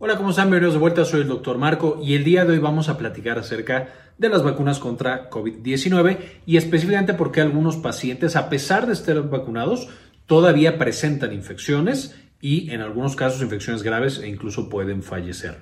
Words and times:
Hola, 0.00 0.16
¿cómo 0.16 0.30
están? 0.30 0.46
Bienvenidos 0.46 0.74
de 0.74 0.80
vuelta, 0.80 1.04
soy 1.04 1.20
el 1.20 1.28
doctor 1.28 1.56
Marco 1.56 2.00
y 2.02 2.16
el 2.16 2.24
día 2.24 2.44
de 2.44 2.54
hoy 2.54 2.58
vamos 2.58 2.88
a 2.88 2.98
platicar 2.98 3.38
acerca 3.38 3.90
de 4.18 4.28
las 4.28 4.42
vacunas 4.42 4.80
contra 4.80 5.30
COVID-19 5.30 6.18
y 6.46 6.56
específicamente 6.56 7.14
porque 7.14 7.40
algunos 7.40 7.76
pacientes, 7.76 8.34
a 8.34 8.48
pesar 8.48 8.88
de 8.88 8.92
estar 8.92 9.22
vacunados, 9.30 9.88
todavía 10.26 10.78
presentan 10.78 11.32
infecciones 11.32 12.16
y 12.40 12.72
en 12.72 12.80
algunos 12.80 13.14
casos 13.14 13.40
infecciones 13.40 13.84
graves 13.84 14.18
e 14.18 14.26
incluso 14.26 14.68
pueden 14.68 15.04
fallecer. 15.04 15.58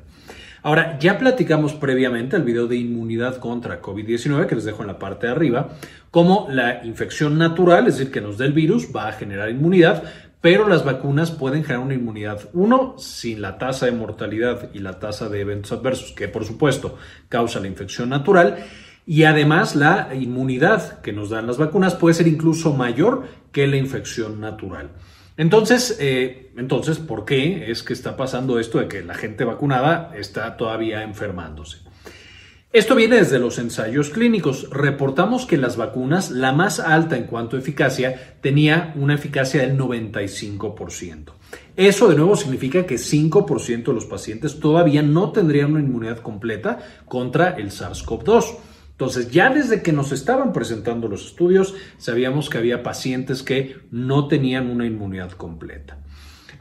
Ahora, 0.62 0.98
ya 0.98 1.18
platicamos 1.18 1.74
previamente 1.74 2.36
el 2.36 2.42
video 2.42 2.66
de 2.66 2.76
inmunidad 2.76 3.36
contra 3.36 3.82
COVID-19 3.82 4.46
que 4.46 4.54
les 4.54 4.64
dejo 4.64 4.82
en 4.82 4.88
la 4.88 4.98
parte 4.98 5.26
de 5.26 5.32
arriba, 5.32 5.76
cómo 6.10 6.46
la 6.48 6.86
infección 6.86 7.36
natural, 7.36 7.86
es 7.86 7.98
decir, 7.98 8.10
que 8.10 8.22
nos 8.22 8.38
dé 8.38 8.46
el 8.46 8.54
virus, 8.54 8.88
va 8.96 9.08
a 9.08 9.12
generar 9.12 9.50
inmunidad, 9.50 10.04
pero 10.43 10.68
las 10.68 10.84
vacunas 10.84 11.30
pueden 11.30 11.62
generar 11.62 11.86
una 11.86 11.95
inmunidad, 11.95 12.50
uno, 12.52 12.96
sin 12.98 13.40
la 13.40 13.58
tasa 13.58 13.86
de 13.86 13.93
mortalidad 13.93 14.71
y 14.75 14.80
la 14.80 14.99
tasa 14.99 15.29
de 15.29 15.40
eventos 15.40 15.72
adversos, 15.72 16.12
que 16.12 16.29
por 16.29 16.44
supuesto 16.44 16.99
causa 17.29 17.61
la 17.61 17.68
infección 17.68 18.11
natural, 18.11 18.58
y 19.07 19.22
además 19.22 19.76
la 19.76 20.11
inmunidad 20.14 21.00
que 21.00 21.13
nos 21.13 21.30
dan 21.30 21.46
las 21.46 21.58
vacunas 21.58 21.94
puede 21.94 22.14
ser 22.14 22.26
incluso 22.26 22.75
mayor 22.75 23.25
que 23.52 23.68
la 23.68 23.76
infección 23.76 24.40
natural. 24.40 24.90
Entonces, 25.36 25.96
eh, 26.00 26.52
entonces, 26.57 26.99
¿por 26.99 27.24
qué 27.24 27.71
es 27.71 27.85
que 27.85 27.93
está 27.93 28.16
pasando 28.16 28.58
esto 28.58 28.80
de 28.80 28.88
que 28.88 29.02
la 29.02 29.14
gente 29.14 29.44
vacunada 29.44 30.13
está 30.16 30.57
todavía 30.57 31.04
enfermándose? 31.04 31.79
Esto 32.72 32.94
viene 32.94 33.17
desde 33.17 33.39
los 33.39 33.58
ensayos 33.58 34.08
clínicos. 34.08 34.70
Reportamos 34.70 35.44
que 35.44 35.58
las 35.58 35.77
vacunas, 35.77 36.30
la 36.30 36.53
más 36.53 36.80
alta 36.80 37.19
en 37.19 37.25
cuanto 37.25 37.56
a 37.56 37.58
eficacia, 37.58 38.39
tenía 38.41 38.94
una 38.97 39.12
eficacia 39.12 39.61
del 39.61 39.77
95%. 39.77 41.33
Eso 41.77 42.08
de 42.08 42.16
nuevo 42.16 42.34
significa 42.34 42.86
que 42.86 42.94
5% 42.94 43.84
de 43.84 43.92
los 43.92 44.06
pacientes 44.06 44.58
todavía 44.58 45.02
no 45.02 45.33
tendrían 45.33 45.72
una 45.72 45.80
inmunidad 45.80 46.20
completa 46.20 46.78
contra 47.05 47.50
el 47.50 47.72
SARS-CoV-2. 47.72 48.56
Entonces, 48.92 49.30
ya 49.30 49.50
desde 49.50 49.83
que 49.83 49.92
nos 49.92 50.11
estaban 50.11 50.55
presentando 50.55 51.08
los 51.08 51.27
estudios, 51.27 51.74
sabíamos 51.98 52.48
que 52.48 52.56
había 52.56 52.83
pacientes 52.83 53.42
que 53.42 53.77
no 53.91 54.28
tenían 54.28 54.70
una 54.70 54.86
inmunidad 54.86 55.33
completa. 55.33 55.98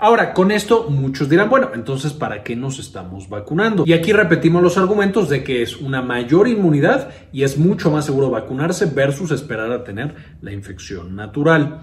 Ahora, 0.03 0.33
con 0.33 0.49
esto 0.49 0.89
muchos 0.89 1.29
dirán, 1.29 1.47
bueno, 1.47 1.69
entonces, 1.75 2.11
¿para 2.11 2.41
qué 2.41 2.55
nos 2.55 2.79
estamos 2.79 3.29
vacunando? 3.29 3.83
Y 3.85 3.93
aquí 3.93 4.11
repetimos 4.13 4.63
los 4.63 4.75
argumentos 4.75 5.29
de 5.29 5.43
que 5.43 5.61
es 5.61 5.77
una 5.77 6.01
mayor 6.01 6.47
inmunidad 6.47 7.11
y 7.31 7.43
es 7.43 7.59
mucho 7.59 7.91
más 7.91 8.05
seguro 8.05 8.31
vacunarse 8.31 8.87
versus 8.87 9.29
esperar 9.29 9.71
a 9.71 9.83
tener 9.83 10.15
la 10.41 10.53
infección 10.53 11.15
natural. 11.15 11.81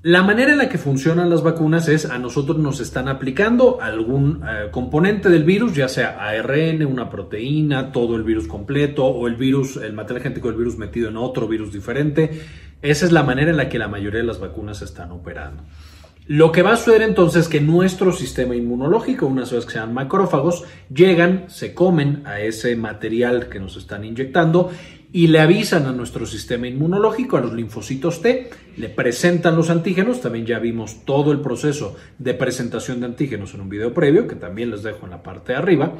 La 0.00 0.22
manera 0.22 0.52
en 0.52 0.58
la 0.58 0.70
que 0.70 0.78
funcionan 0.78 1.28
las 1.28 1.42
vacunas 1.42 1.86
es 1.86 2.06
a 2.06 2.18
nosotros 2.18 2.56
nos 2.56 2.80
están 2.80 3.08
aplicando 3.08 3.82
algún 3.82 4.42
eh, 4.48 4.70
componente 4.70 5.28
del 5.28 5.44
virus, 5.44 5.74
ya 5.74 5.88
sea 5.88 6.16
ARN, 6.18 6.86
una 6.86 7.10
proteína, 7.10 7.92
todo 7.92 8.16
el 8.16 8.22
virus 8.22 8.46
completo 8.46 9.04
o 9.04 9.28
el 9.28 9.36
virus, 9.36 9.76
el 9.76 9.92
material 9.92 10.22
genético 10.22 10.48
del 10.48 10.56
virus 10.56 10.78
metido 10.78 11.10
en 11.10 11.18
otro 11.18 11.46
virus 11.46 11.74
diferente. 11.74 12.40
Esa 12.80 13.04
es 13.04 13.12
la 13.12 13.22
manera 13.22 13.50
en 13.50 13.58
la 13.58 13.68
que 13.68 13.78
la 13.78 13.88
mayoría 13.88 14.20
de 14.20 14.26
las 14.26 14.40
vacunas 14.40 14.80
están 14.80 15.10
operando. 15.10 15.62
Lo 16.32 16.50
que 16.50 16.62
va 16.62 16.72
a 16.72 16.76
suceder 16.76 17.02
entonces 17.02 17.42
es 17.42 17.48
que 17.50 17.60
nuestro 17.60 18.10
sistema 18.10 18.56
inmunológico, 18.56 19.26
unas 19.26 19.52
vez 19.52 19.66
que 19.66 19.72
sean 19.72 19.92
macrófagos, 19.92 20.64
llegan, 20.88 21.44
se 21.48 21.74
comen 21.74 22.22
a 22.24 22.40
ese 22.40 22.74
material 22.74 23.50
que 23.50 23.60
nos 23.60 23.76
están 23.76 24.02
inyectando 24.02 24.70
y 25.12 25.26
le 25.26 25.40
avisan 25.40 25.84
a 25.84 25.92
nuestro 25.92 26.24
sistema 26.24 26.66
inmunológico, 26.68 27.36
a 27.36 27.42
los 27.42 27.52
linfocitos 27.52 28.22
T, 28.22 28.48
le 28.78 28.88
presentan 28.88 29.56
los 29.56 29.68
antígenos, 29.68 30.22
también 30.22 30.46
ya 30.46 30.58
vimos 30.58 31.04
todo 31.04 31.32
el 31.32 31.40
proceso 31.40 31.96
de 32.18 32.32
presentación 32.32 33.00
de 33.00 33.06
antígenos 33.08 33.52
en 33.52 33.60
un 33.60 33.68
video 33.68 33.92
previo, 33.92 34.26
que 34.26 34.36
también 34.36 34.70
les 34.70 34.82
dejo 34.82 35.04
en 35.04 35.10
la 35.10 35.22
parte 35.22 35.52
de 35.52 35.58
arriba, 35.58 35.98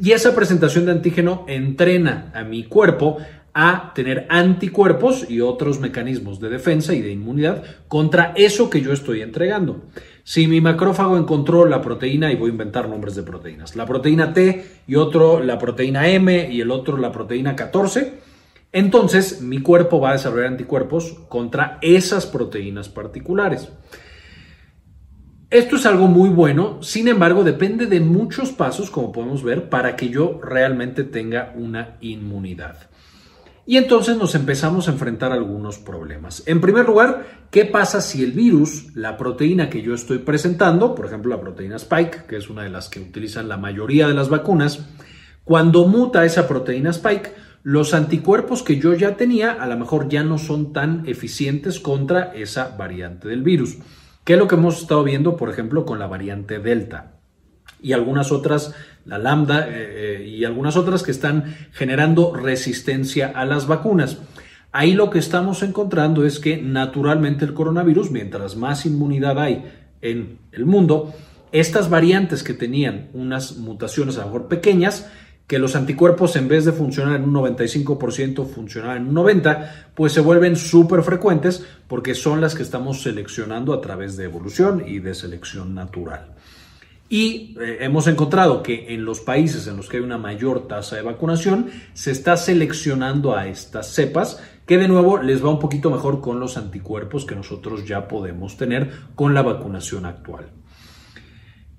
y 0.00 0.10
esa 0.10 0.34
presentación 0.34 0.86
de 0.86 0.90
antígeno 0.90 1.44
entrena 1.46 2.32
a 2.34 2.42
mi 2.42 2.64
cuerpo 2.64 3.18
a 3.54 3.92
tener 3.94 4.26
anticuerpos 4.30 5.30
y 5.30 5.40
otros 5.40 5.78
mecanismos 5.78 6.40
de 6.40 6.50
defensa 6.50 6.92
y 6.92 7.00
de 7.00 7.12
inmunidad 7.12 7.62
contra 7.86 8.32
eso 8.34 8.68
que 8.68 8.80
yo 8.80 8.92
estoy 8.92 9.22
entregando. 9.22 9.84
Si 10.24 10.48
mi 10.48 10.60
macrófago 10.60 11.16
encontró 11.16 11.64
la 11.64 11.80
proteína, 11.80 12.32
y 12.32 12.36
voy 12.36 12.50
a 12.50 12.52
inventar 12.52 12.88
nombres 12.88 13.14
de 13.14 13.22
proteínas, 13.22 13.76
la 13.76 13.86
proteína 13.86 14.32
T 14.32 14.64
y 14.88 14.96
otro 14.96 15.40
la 15.40 15.58
proteína 15.58 16.08
M 16.08 16.50
y 16.50 16.60
el 16.60 16.72
otro 16.72 16.96
la 16.96 17.12
proteína 17.12 17.54
14, 17.54 18.14
entonces 18.72 19.40
mi 19.40 19.60
cuerpo 19.60 20.00
va 20.00 20.10
a 20.10 20.14
desarrollar 20.14 20.48
anticuerpos 20.48 21.12
contra 21.28 21.78
esas 21.80 22.26
proteínas 22.26 22.88
particulares. 22.88 23.68
Esto 25.50 25.76
es 25.76 25.86
algo 25.86 26.08
muy 26.08 26.30
bueno, 26.30 26.82
sin 26.82 27.06
embargo, 27.06 27.44
depende 27.44 27.86
de 27.86 28.00
muchos 28.00 28.50
pasos, 28.50 28.90
como 28.90 29.12
podemos 29.12 29.44
ver, 29.44 29.68
para 29.68 29.94
que 29.94 30.08
yo 30.08 30.40
realmente 30.42 31.04
tenga 31.04 31.52
una 31.54 31.96
inmunidad. 32.00 32.88
Y 33.66 33.78
entonces 33.78 34.18
nos 34.18 34.34
empezamos 34.34 34.88
a 34.88 34.92
enfrentar 34.92 35.32
algunos 35.32 35.78
problemas. 35.78 36.42
En 36.46 36.60
primer 36.60 36.86
lugar, 36.86 37.46
¿qué 37.50 37.64
pasa 37.64 38.02
si 38.02 38.22
el 38.22 38.32
virus, 38.32 38.94
la 38.94 39.16
proteína 39.16 39.70
que 39.70 39.80
yo 39.80 39.94
estoy 39.94 40.18
presentando, 40.18 40.94
por 40.94 41.06
ejemplo 41.06 41.34
la 41.34 41.40
proteína 41.40 41.76
Spike, 41.76 42.24
que 42.28 42.36
es 42.36 42.50
una 42.50 42.62
de 42.62 42.68
las 42.68 42.90
que 42.90 43.00
utilizan 43.00 43.48
la 43.48 43.56
mayoría 43.56 44.06
de 44.06 44.14
las 44.14 44.28
vacunas, 44.28 44.86
cuando 45.44 45.86
muta 45.86 46.26
esa 46.26 46.46
proteína 46.46 46.90
Spike, 46.90 47.32
los 47.62 47.94
anticuerpos 47.94 48.62
que 48.62 48.78
yo 48.78 48.92
ya 48.92 49.16
tenía 49.16 49.52
a 49.52 49.66
lo 49.66 49.78
mejor 49.78 50.10
ya 50.10 50.22
no 50.22 50.36
son 50.36 50.74
tan 50.74 51.08
eficientes 51.08 51.80
contra 51.80 52.34
esa 52.34 52.76
variante 52.76 53.28
del 53.28 53.42
virus, 53.42 53.78
que 54.24 54.34
es 54.34 54.38
lo 54.38 54.46
que 54.46 54.56
hemos 54.56 54.82
estado 54.82 55.02
viendo, 55.04 55.38
por 55.38 55.48
ejemplo, 55.48 55.86
con 55.86 55.98
la 55.98 56.06
variante 56.06 56.58
Delta 56.58 57.13
y 57.82 57.92
algunas 57.92 58.32
otras, 58.32 58.74
la 59.04 59.18
lambda 59.18 59.68
eh, 59.68 60.22
eh, 60.22 60.26
y 60.26 60.44
algunas 60.44 60.76
otras 60.76 61.02
que 61.02 61.10
están 61.10 61.54
generando 61.72 62.34
resistencia 62.34 63.32
a 63.34 63.44
las 63.44 63.66
vacunas. 63.66 64.18
Ahí 64.72 64.94
lo 64.94 65.10
que 65.10 65.18
estamos 65.18 65.62
encontrando 65.62 66.24
es 66.24 66.40
que 66.40 66.56
naturalmente 66.56 67.44
el 67.44 67.54
coronavirus, 67.54 68.10
mientras 68.10 68.56
más 68.56 68.86
inmunidad 68.86 69.38
hay 69.38 69.70
en 70.00 70.38
el 70.50 70.66
mundo, 70.66 71.14
estas 71.52 71.88
variantes 71.88 72.42
que 72.42 72.54
tenían 72.54 73.10
unas 73.12 73.58
mutaciones 73.58 74.16
a 74.16 74.22
lo 74.22 74.26
mejor 74.26 74.48
pequeñas, 74.48 75.08
que 75.46 75.58
los 75.58 75.76
anticuerpos 75.76 76.36
en 76.36 76.48
vez 76.48 76.64
de 76.64 76.72
funcionar 76.72 77.16
en 77.16 77.24
un 77.24 77.34
95% 77.34 78.46
funcionar 78.46 78.96
en 78.96 79.08
un 79.08 79.14
90%, 79.14 79.68
pues 79.94 80.12
se 80.12 80.20
vuelven 80.20 80.56
súper 80.56 81.02
frecuentes 81.02 81.64
porque 81.86 82.14
son 82.14 82.40
las 82.40 82.54
que 82.54 82.62
estamos 82.62 83.02
seleccionando 83.02 83.74
a 83.74 83.80
través 83.80 84.16
de 84.16 84.24
evolución 84.24 84.82
y 84.86 85.00
de 85.00 85.14
selección 85.14 85.74
natural. 85.74 86.33
Y 87.08 87.56
eh, 87.60 87.78
hemos 87.80 88.06
encontrado 88.06 88.62
que 88.62 88.94
en 88.94 89.04
los 89.04 89.20
países 89.20 89.66
en 89.66 89.76
los 89.76 89.88
que 89.88 89.98
hay 89.98 90.02
una 90.02 90.18
mayor 90.18 90.66
tasa 90.66 90.96
de 90.96 91.02
vacunación, 91.02 91.70
se 91.92 92.10
está 92.10 92.36
seleccionando 92.36 93.36
a 93.36 93.46
estas 93.46 93.88
cepas 93.92 94.42
que 94.66 94.78
de 94.78 94.88
nuevo 94.88 95.18
les 95.18 95.44
va 95.44 95.50
un 95.50 95.58
poquito 95.58 95.90
mejor 95.90 96.20
con 96.20 96.40
los 96.40 96.56
anticuerpos 96.56 97.26
que 97.26 97.36
nosotros 97.36 97.84
ya 97.84 98.08
podemos 98.08 98.56
tener 98.56 98.90
con 99.14 99.34
la 99.34 99.42
vacunación 99.42 100.06
actual. 100.06 100.46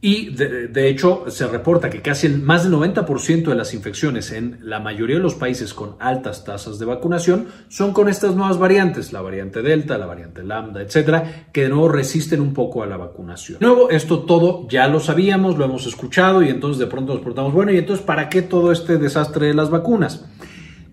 Y 0.08 0.30
de, 0.30 0.88
hecho 0.88 1.24
se 1.30 1.48
reporta 1.48 1.90
que 1.90 2.04
casi 2.04 2.28
el, 2.28 2.40
más 2.40 2.64
del 2.64 2.74
90% 2.74 3.46
de 3.46 3.56
las 3.56 3.74
infecciones 3.74 4.32
en 4.32 4.60
la 4.62 4.80
mayoría 4.80 5.16
de 5.16 5.22
los 5.24 5.34
países 5.34 5.74
con 5.74 5.96
altas 5.98 6.44
tasas 6.44 6.78
de 6.78 6.86
vacunación 6.86 7.48
son 7.70 7.92
con 7.92 8.08
estas 8.08 8.36
nuevas 8.36 8.60
variantes, 8.60 9.12
la 9.12 9.24
variante 9.24 9.64
Delta, 9.64 9.98
la 9.98 10.06
variante 10.06 10.44
Lambda, 10.44 10.84
etcétera, 10.84 11.48
que 11.52 11.64
de 11.64 11.70
nuevo 11.70 11.90
resisten 11.90 12.40
un 12.40 12.54
poco 12.54 12.84
a 12.84 12.86
la 12.86 12.98
vacunación. 12.98 13.58
De 13.58 13.66
nuevo, 13.66 13.90
esto 13.90 14.20
todo 14.20 14.68
ya 14.70 14.88
lo 14.88 15.00
sabíamos, 15.00 15.58
lo 15.58 15.66
hemos 15.66 15.88
escuchado 15.88 16.44
y 16.44 16.50
entonces 16.50 16.78
de 16.78 16.86
pronto 16.86 17.14
nos 17.14 17.22
preguntamos, 17.22 17.54
bueno, 17.54 17.72
¿y 17.72 17.80
entonces 17.80 18.06
para 18.06 18.30
qué 18.30 18.44
todo 18.44 18.72
este 18.72 19.00
desastre 19.00 19.48
de 19.48 19.56
las 19.56 19.72
vacunas? 19.72 20.24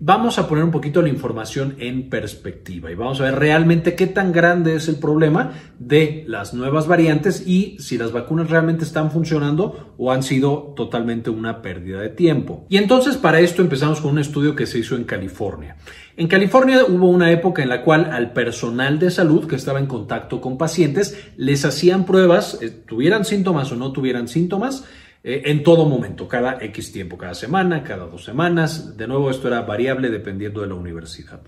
Vamos 0.05 0.37
a 0.37 0.49
poner 0.49 0.65
un 0.65 0.71
poquito 0.71 1.01
la 1.01 1.07
información 1.07 1.75
en 1.79 2.09
perspectiva 2.09 2.91
y 2.91 2.95
vamos 2.95 3.21
a 3.21 3.23
ver 3.23 3.35
realmente 3.35 3.95
qué 3.95 4.05
tan 4.05 4.33
grande 4.33 4.75
es 4.75 4.89
el 4.89 4.97
problema 4.97 5.53
de 5.79 6.25
las 6.27 6.53
nuevas 6.53 6.87
variantes 6.87 7.47
y 7.47 7.77
si 7.79 7.97
las 7.97 8.11
vacunas 8.11 8.49
realmente 8.49 8.83
están 8.83 9.11
funcionando 9.11 9.93
o 9.97 10.11
han 10.11 10.21
sido 10.21 10.73
totalmente 10.75 11.29
una 11.29 11.61
pérdida 11.61 12.01
de 12.01 12.09
tiempo. 12.09 12.65
Y 12.67 12.77
entonces 12.77 13.15
para 13.15 13.39
esto 13.39 13.61
empezamos 13.61 14.01
con 14.01 14.11
un 14.11 14.19
estudio 14.19 14.57
que 14.57 14.65
se 14.65 14.79
hizo 14.79 14.97
en 14.97 15.05
California. 15.05 15.77
En 16.17 16.27
California 16.27 16.83
hubo 16.83 17.07
una 17.07 17.31
época 17.31 17.63
en 17.63 17.69
la 17.69 17.81
cual 17.81 18.09
al 18.11 18.33
personal 18.33 18.99
de 18.99 19.09
salud 19.09 19.47
que 19.47 19.55
estaba 19.55 19.79
en 19.79 19.85
contacto 19.85 20.41
con 20.41 20.57
pacientes 20.57 21.17
les 21.37 21.63
hacían 21.63 22.05
pruebas, 22.05 22.59
eh, 22.61 22.69
tuvieran 22.69 23.23
síntomas 23.23 23.71
o 23.71 23.77
no 23.77 23.93
tuvieran 23.93 24.27
síntomas, 24.27 24.83
eh, 25.23 25.43
en 25.45 25.63
todo 25.63 25.85
momento, 25.85 26.27
cada 26.27 26.57
X 26.59 26.91
tiempo, 26.91 27.17
cada 27.17 27.33
semana, 27.33 27.83
cada 27.83 28.05
dos 28.05 28.25
semanas. 28.25 28.97
De 28.97 29.07
nuevo, 29.07 29.31
esto 29.31 29.47
era 29.47 29.61
variable 29.61 30.09
dependiendo 30.09 30.61
de 30.61 30.67
la 30.67 30.75
universidad. 30.75 31.41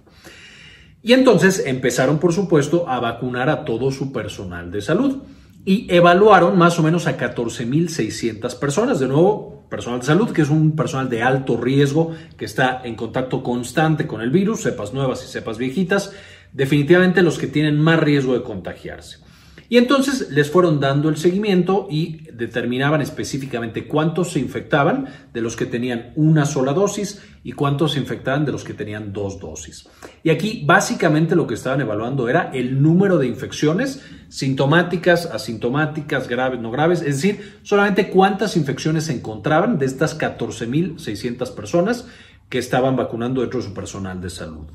Y 1.03 1.13
entonces 1.13 1.63
empezaron, 1.65 2.17
por 2.17 2.33
supuesto, 2.33 2.89
a 2.89 2.99
vacunar 2.99 3.49
a 3.49 3.65
todo 3.65 3.91
su 3.91 4.11
personal 4.11 4.71
de 4.71 4.81
salud 4.81 5.23
y 5.65 5.93
evaluaron 5.93 6.57
más 6.57 6.79
o 6.79 6.83
menos 6.83 7.05
a 7.05 7.17
14.600 7.17 8.57
personas. 8.57 8.99
De 8.99 9.07
nuevo, 9.07 9.65
personal 9.69 9.99
de 9.99 10.05
salud, 10.05 10.31
que 10.31 10.43
es 10.43 10.49
un 10.49 10.75
personal 10.75 11.09
de 11.09 11.21
alto 11.21 11.57
riesgo, 11.57 12.13
que 12.37 12.45
está 12.45 12.81
en 12.83 12.95
contacto 12.95 13.43
constante 13.43 14.07
con 14.07 14.21
el 14.21 14.29
virus, 14.29 14.61
cepas 14.61 14.93
nuevas 14.93 15.23
y 15.23 15.27
cepas 15.27 15.57
viejitas, 15.57 16.13
definitivamente 16.53 17.21
los 17.21 17.37
que 17.37 17.47
tienen 17.47 17.79
más 17.79 17.99
riesgo 17.99 18.33
de 18.33 18.43
contagiarse. 18.43 19.24
Y 19.67 19.77
entonces 19.77 20.29
les 20.31 20.51
fueron 20.51 20.79
dando 20.79 21.09
el 21.09 21.17
seguimiento 21.17 21.87
y 21.89 22.21
determinaban 22.31 23.01
específicamente 23.01 23.87
cuántos 23.87 24.31
se 24.31 24.39
infectaban 24.39 25.07
de 25.33 25.41
los 25.41 25.55
que 25.55 25.65
tenían 25.65 26.11
una 26.15 26.45
sola 26.45 26.73
dosis 26.73 27.21
y 27.43 27.53
cuántos 27.53 27.93
se 27.93 27.99
infectaban 27.99 28.45
de 28.45 28.51
los 28.51 28.63
que 28.63 28.73
tenían 28.73 29.11
dos 29.11 29.39
dosis. 29.39 29.87
Y 30.23 30.29
aquí 30.29 30.63
básicamente 30.65 31.35
lo 31.35 31.47
que 31.47 31.55
estaban 31.55 31.81
evaluando 31.81 32.29
era 32.29 32.51
el 32.53 32.81
número 32.81 33.17
de 33.17 33.27
infecciones 33.27 34.01
sintomáticas, 34.29 35.25
asintomáticas, 35.27 36.27
graves, 36.27 36.59
no 36.59 36.71
graves, 36.71 37.01
es 37.01 37.21
decir, 37.21 37.59
solamente 37.63 38.09
cuántas 38.09 38.57
infecciones 38.57 39.05
se 39.05 39.13
encontraban 39.13 39.77
de 39.77 39.85
estas 39.85 40.19
14.600 40.19 41.53
personas 41.55 42.05
que 42.49 42.59
estaban 42.59 42.95
vacunando 42.95 43.41
dentro 43.41 43.59
de 43.59 43.67
su 43.67 43.73
personal 43.73 44.21
de 44.21 44.29
salud. 44.29 44.65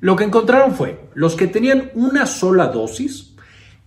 Lo 0.00 0.14
que 0.16 0.24
encontraron 0.24 0.74
fue 0.74 1.10
los 1.14 1.34
que 1.34 1.46
tenían 1.46 1.90
una 1.94 2.26
sola 2.26 2.68
dosis, 2.68 3.27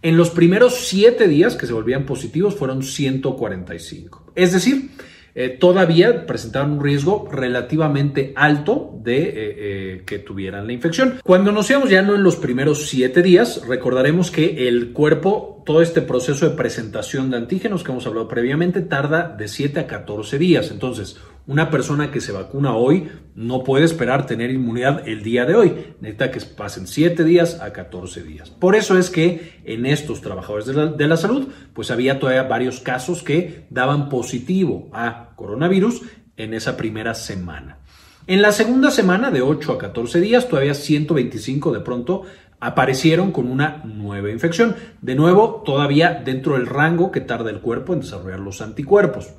en 0.01 0.17
los 0.17 0.29
primeros 0.29 0.87
siete 0.87 1.27
días 1.27 1.55
que 1.55 1.67
se 1.67 1.73
volvían 1.73 2.05
positivos 2.05 2.55
fueron 2.55 2.83
145. 2.83 4.31
Es 4.35 4.51
decir, 4.51 4.89
eh, 5.33 5.49
todavía 5.49 6.25
presentaban 6.25 6.71
un 6.71 6.83
riesgo 6.83 7.29
relativamente 7.31 8.33
alto 8.35 8.99
de 9.01 9.23
eh, 9.23 9.33
eh, 9.35 10.03
que 10.05 10.19
tuvieran 10.19 10.67
la 10.67 10.73
infección. 10.73 11.19
Cuando 11.23 11.51
nos 11.51 11.69
íbamos 11.69 11.89
ya 11.89 12.01
no 12.01 12.15
en 12.15 12.23
los 12.23 12.35
primeros 12.35 12.89
siete 12.89 13.21
días, 13.21 13.65
recordaremos 13.65 14.29
que 14.29 14.67
el 14.67 14.91
cuerpo, 14.91 15.63
todo 15.65 15.81
este 15.81 16.01
proceso 16.01 16.49
de 16.49 16.55
presentación 16.55 17.29
de 17.29 17.37
antígenos 17.37 17.83
que 17.83 17.91
hemos 17.91 18.05
hablado 18.07 18.27
previamente, 18.27 18.81
tarda 18.81 19.33
de 19.37 19.47
7 19.47 19.79
a 19.79 19.87
14 19.87 20.37
días. 20.37 20.69
Entonces, 20.69 21.17
una 21.47 21.69
persona 21.69 22.11
que 22.11 22.21
se 22.21 22.31
vacuna 22.31 22.75
hoy 22.75 23.09
no 23.35 23.63
puede 23.63 23.85
esperar 23.85 24.25
tener 24.25 24.51
inmunidad 24.51 25.07
el 25.07 25.23
día 25.23 25.45
de 25.45 25.55
hoy. 25.55 25.95
Necesita 25.99 26.31
que 26.31 26.39
pasen 26.41 26.87
7 26.87 27.23
días 27.23 27.59
a 27.61 27.73
14 27.73 28.23
días. 28.23 28.49
Por 28.49 28.75
eso 28.75 28.97
es 28.97 29.09
que 29.09 29.59
en 29.65 29.85
estos 29.85 30.21
trabajadores 30.21 30.65
de 30.65 31.07
la, 31.07 31.17
salud, 31.17 31.47
pues 31.73 31.91
había 31.91 32.19
todavía 32.19 32.43
varios 32.43 32.79
casos 32.79 33.23
que 33.23 33.65
daban 33.69 34.09
positivo 34.09 34.89
a 34.93 35.31
coronavirus 35.35 36.03
en 36.37 36.53
esa 36.53 36.77
primera 36.77 37.15
semana. 37.15 37.79
En 38.27 38.41
la 38.41 38.51
segunda 38.51 38.91
semana, 38.91 39.31
de 39.31 39.41
8 39.41 39.73
a 39.73 39.77
14 39.77 40.21
días, 40.21 40.47
todavía 40.47 40.75
125 40.75 41.73
de 41.73 41.79
pronto 41.79 42.23
aparecieron 42.59 43.31
con 43.31 43.49
una 43.49 43.81
nueva 43.83 44.29
infección. 44.29 44.75
De 45.01 45.15
nuevo, 45.15 45.63
todavía 45.65 46.21
dentro 46.23 46.53
del 46.53 46.67
rango 46.67 47.11
que 47.11 47.21
tarda 47.21 47.49
el 47.49 47.59
cuerpo 47.59 47.93
en 47.93 48.01
desarrollar 48.01 48.39
los 48.39 48.61
anticuerpos. 48.61 49.33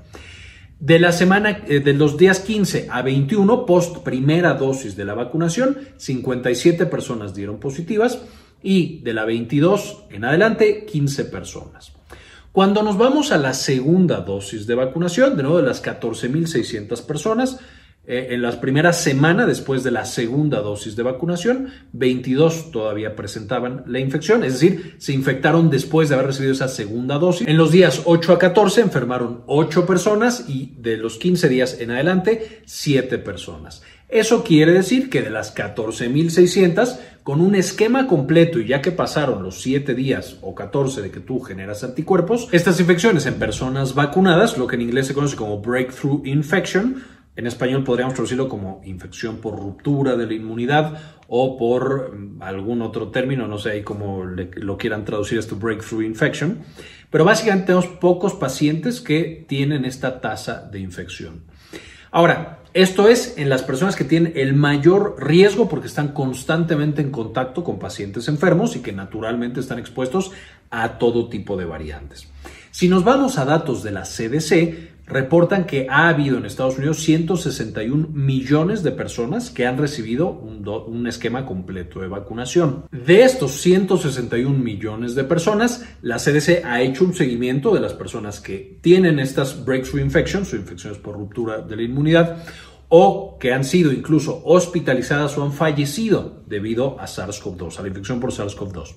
De 0.82 0.98
la 0.98 1.12
semana, 1.12 1.62
eh, 1.68 1.78
de 1.78 1.92
los 1.92 2.18
días 2.18 2.40
15 2.40 2.88
a 2.90 3.02
21, 3.02 3.66
post 3.66 3.98
primera 3.98 4.54
dosis 4.54 4.96
de 4.96 5.04
la 5.04 5.14
vacunación, 5.14 5.78
57 5.96 6.86
personas 6.86 7.34
dieron 7.34 7.60
positivas 7.60 8.22
y 8.64 8.98
de 8.98 9.14
la 9.14 9.24
22 9.24 10.06
en 10.10 10.24
adelante, 10.24 10.84
15 10.84 11.26
personas. 11.26 11.92
Cuando 12.50 12.82
nos 12.82 12.98
vamos 12.98 13.30
a 13.30 13.38
la 13.38 13.54
segunda 13.54 14.22
dosis 14.22 14.66
de 14.66 14.74
vacunación, 14.74 15.36
de 15.36 15.44
nuevo 15.44 15.58
de 15.58 15.68
las 15.68 15.84
14.600 15.84 17.06
personas, 17.06 17.60
eh, 18.04 18.28
en 18.30 18.42
la 18.42 18.60
primera 18.60 18.92
semana 18.92 19.46
después 19.46 19.84
de 19.84 19.92
la 19.92 20.04
segunda 20.04 20.60
dosis 20.60 20.96
de 20.96 21.04
vacunación, 21.04 21.68
22 21.92 22.72
todavía 22.72 23.14
presentaban 23.14 23.84
la 23.86 24.00
infección, 24.00 24.42
es 24.42 24.54
decir, 24.54 24.96
se 24.98 25.12
infectaron 25.12 25.70
después 25.70 26.08
de 26.08 26.16
haber 26.16 26.26
recibido 26.26 26.52
esa 26.52 26.66
segunda 26.66 27.18
dosis. 27.18 27.46
En 27.46 27.56
los 27.56 27.70
días 27.70 28.02
8 28.04 28.32
a 28.32 28.38
14 28.40 28.80
enfermaron 28.80 29.44
8 29.46 29.86
personas 29.86 30.46
y 30.48 30.74
de 30.78 30.96
los 30.96 31.16
15 31.16 31.48
días 31.48 31.76
en 31.80 31.92
adelante 31.92 32.62
7 32.66 33.18
personas. 33.18 33.82
Eso 34.08 34.44
quiere 34.44 34.72
decir 34.72 35.08
que 35.08 35.22
de 35.22 35.30
las 35.30 35.54
14.600, 35.54 36.98
con 37.22 37.40
un 37.40 37.54
esquema 37.54 38.08
completo 38.08 38.58
y 38.58 38.66
ya 38.66 38.82
que 38.82 38.92
pasaron 38.92 39.42
los 39.42 39.62
7 39.62 39.94
días 39.94 40.36
o 40.42 40.54
14 40.54 41.02
de 41.02 41.10
que 41.10 41.20
tú 41.20 41.40
generas 41.40 41.82
anticuerpos, 41.82 42.48
estas 42.52 42.78
infecciones 42.78 43.24
en 43.26 43.34
personas 43.34 43.94
vacunadas, 43.94 44.58
lo 44.58 44.66
que 44.66 44.74
en 44.74 44.82
inglés 44.82 45.06
se 45.06 45.14
conoce 45.14 45.36
como 45.36 45.62
breakthrough 45.62 46.26
infection, 46.26 47.02
en 47.34 47.46
español 47.46 47.82
podríamos 47.82 48.14
traducirlo 48.14 48.48
como 48.48 48.82
infección 48.84 49.38
por 49.38 49.58
ruptura 49.58 50.16
de 50.16 50.26
la 50.26 50.34
inmunidad 50.34 50.98
o 51.28 51.56
por 51.56 52.14
mm, 52.14 52.42
algún 52.42 52.82
otro 52.82 53.08
término, 53.08 53.46
no 53.48 53.58
sé 53.58 53.70
ahí 53.70 53.82
cómo 53.82 54.24
lo 54.24 54.76
quieran 54.76 55.04
traducir 55.04 55.38
esto, 55.38 55.56
breakthrough 55.56 56.02
infection. 56.02 56.58
Pero 57.10 57.24
básicamente 57.24 57.66
tenemos 57.66 57.86
pocos 57.86 58.34
pacientes 58.34 59.00
que 59.00 59.44
tienen 59.48 59.84
esta 59.84 60.20
tasa 60.20 60.68
de 60.70 60.80
infección. 60.80 61.44
Ahora, 62.10 62.58
esto 62.74 63.08
es 63.08 63.34
en 63.38 63.48
las 63.48 63.62
personas 63.62 63.96
que 63.96 64.04
tienen 64.04 64.32
el 64.36 64.54
mayor 64.54 65.16
riesgo 65.18 65.68
porque 65.68 65.88
están 65.88 66.08
constantemente 66.08 67.02
en 67.02 67.10
contacto 67.10 67.64
con 67.64 67.78
pacientes 67.78 68.28
enfermos 68.28 68.76
y 68.76 68.80
que 68.80 68.92
naturalmente 68.92 69.60
están 69.60 69.78
expuestos 69.78 70.32
a 70.70 70.98
todo 70.98 71.28
tipo 71.28 71.56
de 71.56 71.66
variantes. 71.66 72.28
Si 72.70 72.88
nos 72.88 73.04
vamos 73.04 73.36
a 73.36 73.44
datos 73.44 73.82
de 73.82 73.90
la 73.90 74.02
CDC, 74.02 74.91
reportan 75.06 75.66
que 75.66 75.86
ha 75.90 76.08
habido 76.08 76.38
en 76.38 76.46
Estados 76.46 76.78
Unidos 76.78 77.00
161 77.00 78.08
millones 78.12 78.82
de 78.82 78.92
personas 78.92 79.50
que 79.50 79.66
han 79.66 79.78
recibido 79.78 80.30
un, 80.30 81.06
esquema 81.06 81.44
completo 81.44 82.00
de 82.00 82.06
vacunación. 82.06 82.84
De 82.92 83.24
estos 83.24 83.60
161 83.60 84.56
millones 84.56 85.14
de 85.14 85.24
personas, 85.24 85.84
la 86.00 86.18
CDC 86.18 86.64
ha 86.64 86.80
hecho 86.80 87.04
un 87.04 87.14
seguimiento 87.14 87.74
de 87.74 87.80
las 87.80 87.92
personas 87.92 88.40
que 88.40 88.78
tienen 88.80 89.18
estas 89.18 89.64
breakthrough 89.64 90.00
infections 90.00 90.52
o 90.52 90.56
infecciones 90.56 90.98
por 90.98 91.16
ruptura 91.16 91.58
de 91.58 91.76
la 91.76 91.82
inmunidad 91.82 92.44
o 92.94 93.38
que 93.40 93.54
han 93.54 93.64
sido 93.64 93.90
incluso 93.90 94.42
hospitalizadas 94.44 95.38
o 95.38 95.42
han 95.42 95.54
fallecido 95.54 96.42
debido 96.46 97.00
a 97.00 97.06
SARS-CoV-2, 97.06 97.78
a 97.78 97.82
la 97.82 97.88
infección 97.88 98.20
por 98.20 98.32
SARS-CoV-2 98.32 98.92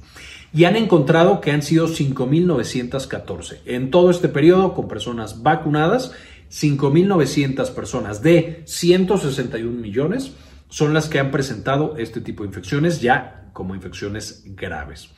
y 0.51 0.65
han 0.65 0.75
encontrado 0.75 1.39
que 1.39 1.51
han 1.51 1.61
sido 1.61 1.87
5.914. 1.87 3.59
En 3.65 3.91
todo 3.91 4.09
este 4.09 4.27
periodo, 4.27 4.73
con 4.73 4.89
personas 4.89 5.43
vacunadas, 5.43 6.11
5.900 6.51 7.71
personas 7.71 8.21
de 8.21 8.63
161 8.65 9.71
millones 9.71 10.33
son 10.67 10.93
las 10.93 11.07
que 11.07 11.19
han 11.19 11.31
presentado 11.31 11.95
este 11.97 12.19
tipo 12.19 12.43
de 12.43 12.49
infecciones 12.49 12.99
ya 12.99 13.49
como 13.53 13.75
infecciones 13.75 14.43
graves. 14.47 15.09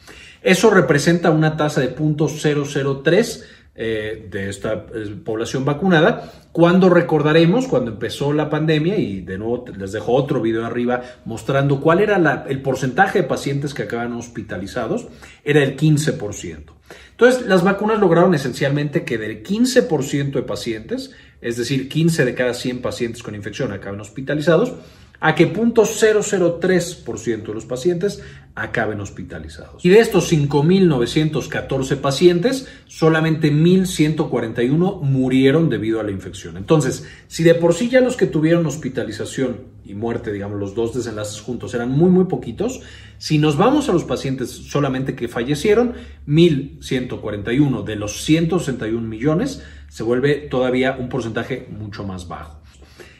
Eso 0.44 0.70
representa 0.70 1.32
una 1.32 1.58
tasa 1.58 1.82
de 1.82 1.96
0.003 1.96 3.44
eh, 3.80 4.28
de 4.32 4.50
esta 4.50 4.88
eh, 4.94 5.16
población 5.24 5.64
vacunada, 5.64 6.32
cuando 6.52 6.90
recordaremos 6.90 7.68
cuando 7.68 7.92
empezó 7.92 8.34
la 8.34 8.50
pandemia, 8.50 8.98
y 8.98 9.22
de 9.22 9.38
nuevo 9.38 9.66
les 9.78 9.92
dejo 9.92 10.14
otro 10.14 10.42
video 10.42 10.66
arriba 10.66 11.04
mostrando 11.26 11.80
cuál 11.80 12.00
era 12.00 12.46
el 12.50 12.62
porcentaje 12.64 13.22
de 13.22 13.28
pacientes 13.28 13.76
que 13.76 13.84
acaban 13.84 14.14
hospitalizados, 14.14 15.08
era 15.44 15.62
el 15.64 15.78
15%. 15.78 16.64
Entonces, 17.12 17.46
las 17.46 17.64
vacunas 17.64 18.00
lograron 18.00 18.34
esencialmente 18.34 19.06
que 19.06 19.20
del 19.20 19.44
15% 19.44 20.32
de 20.32 20.42
pacientes, 20.42 21.12
es 21.42 21.58
decir, 21.58 21.88
15 21.88 22.26
de 22.26 22.34
cada 22.34 22.56
100 22.56 22.82
pacientes 22.82 23.22
con 23.22 23.36
infección 23.36 23.72
acaben 23.74 24.02
hospitalizados, 24.02 24.74
a 25.20 25.36
que 25.36 25.52
0.003% 25.52 27.48
de 27.48 27.54
los 27.54 27.66
pacientes 27.66 28.22
acaben 28.56 29.00
hospitalizados. 29.02 29.86
Y 29.86 29.90
de 29.90 30.00
estos 30.00 30.32
5.914 30.32 31.98
pacientes, 31.98 32.68
solamente 32.88 33.52
1.141 33.52 35.02
murieron 35.02 35.70
debido 35.70 36.00
a 36.00 36.04
la 36.04 36.12
infección. 36.12 36.58
Entonces, 36.58 37.08
si 37.28 37.44
de 37.44 37.54
por 37.54 37.74
sí 37.76 37.90
ya 37.90 38.02
los 38.02 38.18
que 38.18 38.26
tuvieron 38.26 38.66
hospitalización 38.66 39.78
y 39.86 39.94
muerte, 39.94 40.32
digamos, 40.32 40.60
los 40.60 40.74
dos 40.74 40.94
desenlaces 40.96 41.40
juntos 41.40 41.74
eran 41.76 41.92
muy, 41.92 42.10
muy 42.10 42.26
poquitos, 42.26 42.82
si 43.20 43.38
nos 43.38 43.58
vamos 43.58 43.90
a 43.90 43.94
los 43.94 44.04
pacientes 44.04 44.50
solamente 44.50 45.16
que 45.16 45.28
fallecieron, 45.28 45.94
1.141 46.28 47.84
de 47.84 47.96
los 47.96 48.24
161 48.24 49.08
millones, 49.08 49.64
se 49.88 50.04
vuelve 50.04 50.36
todavía 50.36 50.98
un 51.00 51.10
porcentaje 51.10 51.68
mucho 51.70 52.04
más 52.04 52.28
bajo. 52.28 52.57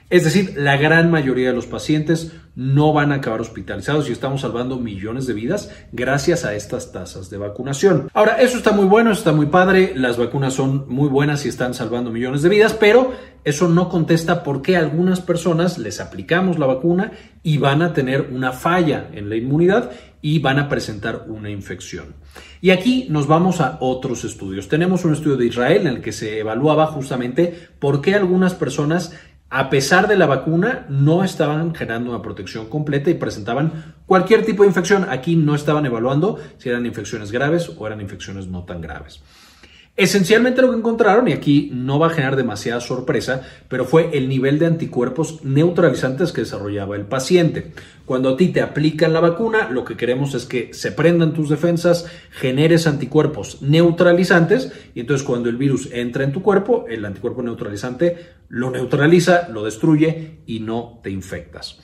Es 0.10 0.24
decir, 0.24 0.54
la 0.56 0.78
gran 0.78 1.12
mayoría 1.12 1.50
de 1.50 1.54
los 1.54 1.66
pacientes 1.66 2.32
no 2.56 2.94
van 2.94 3.12
a 3.12 3.16
acabar 3.16 3.42
hospitalizados 3.42 4.08
y 4.08 4.14
estamos 4.14 4.40
salvando 4.40 4.78
millones 4.78 5.28
de 5.28 5.34
vidas 5.34 5.70
gracias 5.92 6.46
a 6.46 6.56
estas 6.56 6.94
tasas 6.94 7.30
de 7.30 7.38
vacunación. 7.38 8.10
Ahora, 8.14 8.42
eso 8.42 8.56
está 8.56 8.72
muy 8.72 8.86
bueno, 8.86 9.12
está 9.12 9.34
muy 9.34 9.48
padre, 9.48 9.92
las 9.96 10.18
vacunas 10.18 10.54
son 10.54 10.86
muy 10.88 11.10
buenas 11.10 11.46
y 11.46 11.50
están 11.50 11.74
salvando 11.74 12.10
millones 12.10 12.42
de 12.42 12.48
vidas, 12.48 12.74
pero 12.74 13.12
eso 13.44 13.68
no 13.68 13.90
contesta 13.90 14.44
por 14.44 14.62
qué 14.62 14.78
a 14.78 14.80
algunas 14.80 15.20
personas 15.20 15.78
les 15.78 16.00
aplicamos 16.00 16.58
la 16.58 16.68
vacuna 16.68 17.12
y 17.44 17.58
van 17.58 17.82
a 17.82 17.92
tener 17.92 18.30
una 18.32 18.54
falla 18.54 19.10
en 19.12 19.28
la 19.28 19.36
inmunidad 19.36 19.92
y 20.22 20.40
van 20.40 20.58
a 20.58 20.70
presentar 20.70 21.26
una 21.28 21.50
infección. 21.50 22.16
Y 22.62 22.72
aquí 22.72 23.08
nos 23.10 23.28
vamos 23.28 23.62
a 23.62 23.78
otros 23.82 24.24
estudios. 24.24 24.68
Tenemos 24.68 25.06
un 25.06 25.14
estudio 25.14 25.38
de 25.38 25.46
Israel 25.46 25.82
en 25.82 25.88
el 25.88 26.02
que 26.02 26.12
se 26.12 26.40
evaluaba 26.40 26.88
justamente 26.88 27.54
por 27.80 28.02
qué 28.02 28.16
algunas 28.16 28.56
personas 28.56 29.14
a 29.50 29.70
pesar 29.70 30.08
de 30.08 30.18
la 30.18 30.26
vacuna, 30.26 30.86
no 30.90 31.24
estaban 31.24 31.74
generando 31.74 32.10
una 32.10 32.22
protección 32.22 32.68
completa 32.68 33.10
y 33.10 33.14
presentaban 33.14 33.96
cualquier 34.06 34.46
tipo 34.46 34.64
de 34.64 34.70
infección. 34.70 35.08
Aquí 35.10 35.36
no 35.38 35.56
estaban 35.56 35.86
evaluando 35.86 36.38
si 36.58 36.70
eran 36.70 36.86
infecciones 36.86 37.32
graves 37.32 37.72
o 37.78 37.88
eran 37.88 38.02
infecciones 38.02 38.48
no 38.48 38.64
tan 38.64 38.82
graves. 38.82 39.22
Esencialmente 39.98 40.62
lo 40.62 40.70
que 40.70 40.78
encontraron, 40.78 41.28
y 41.28 41.34
aquí 41.34 41.72
no 41.74 41.98
va 41.98 42.08
a 42.08 42.12
generar 42.12 42.36
demasiada 42.36 42.80
sorpresa, 42.82 43.42
pero 43.68 43.84
fue 43.84 44.16
el 44.16 44.30
nivel 44.30 44.60
de 44.60 44.68
anticuerpos 44.68 45.44
neutralizantes 45.44 46.32
que 46.32 46.42
desarrollaba 46.42 46.96
el 46.96 47.08
paciente. 47.08 47.72
Cuando 48.06 48.30
a 48.30 48.38
ti 48.38 48.50
te 48.50 48.62
aplican 48.62 49.12
la 49.12 49.22
vacuna, 49.22 49.72
lo 49.72 49.86
que 49.86 49.98
queremos 49.98 50.36
es 50.36 50.46
que 50.46 50.72
se 50.72 50.92
prendan 50.92 51.34
tus 51.34 51.50
defensas, 51.50 52.06
generes 52.30 52.86
anticuerpos 52.86 53.64
neutralizantes, 53.64 54.72
y 54.94 55.00
entonces 55.00 55.26
cuando 55.26 55.50
el 55.50 55.58
virus 55.58 55.90
entra 55.92 56.24
en 56.24 56.32
tu 56.32 56.44
cuerpo, 56.44 56.86
el 56.88 57.04
anticuerpo 57.04 57.42
neutralizante 57.42 58.18
lo 58.50 58.70
neutraliza, 58.70 59.50
lo 59.50 59.66
destruye 59.66 60.42
y 60.46 60.60
no 60.60 61.00
te 61.02 61.10
infectas. 61.10 61.80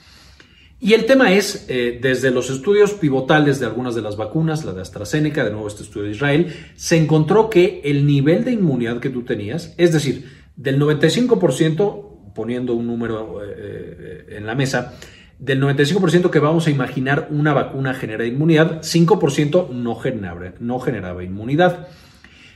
Y 0.84 0.92
el 0.92 1.06
tema 1.06 1.32
es, 1.32 1.64
eh, 1.70 1.98
desde 1.98 2.30
los 2.30 2.50
estudios 2.50 2.92
pivotales 2.92 3.58
de 3.58 3.64
algunas 3.64 3.94
de 3.94 4.02
las 4.02 4.18
vacunas, 4.18 4.66
la 4.66 4.74
de 4.74 4.82
AstraZeneca, 4.82 5.42
de 5.42 5.50
nuevo 5.50 5.66
este 5.66 5.82
estudio 5.82 6.04
de 6.04 6.10
Israel, 6.10 6.54
se 6.76 6.98
encontró 6.98 7.48
que 7.48 7.80
el 7.84 8.06
nivel 8.06 8.44
de 8.44 8.52
inmunidad 8.52 9.00
que 9.00 9.08
tú 9.08 9.22
tenías, 9.22 9.72
es 9.78 9.94
decir, 9.94 10.28
del 10.56 10.78
95%, 10.78 12.34
poniendo 12.34 12.74
un 12.74 12.86
número 12.86 13.42
eh, 13.42 13.46
eh, 13.48 14.36
en 14.36 14.44
la 14.44 14.54
mesa, 14.54 14.92
del 15.38 15.62
95% 15.62 16.28
que 16.28 16.38
vamos 16.38 16.66
a 16.66 16.70
imaginar 16.70 17.28
una 17.30 17.54
vacuna 17.54 17.94
genera 17.94 18.26
inmunidad, 18.26 18.82
5% 18.82 19.70
no 19.70 19.94
generaba, 19.94 20.52
no 20.60 20.80
generaba 20.80 21.24
inmunidad. 21.24 21.88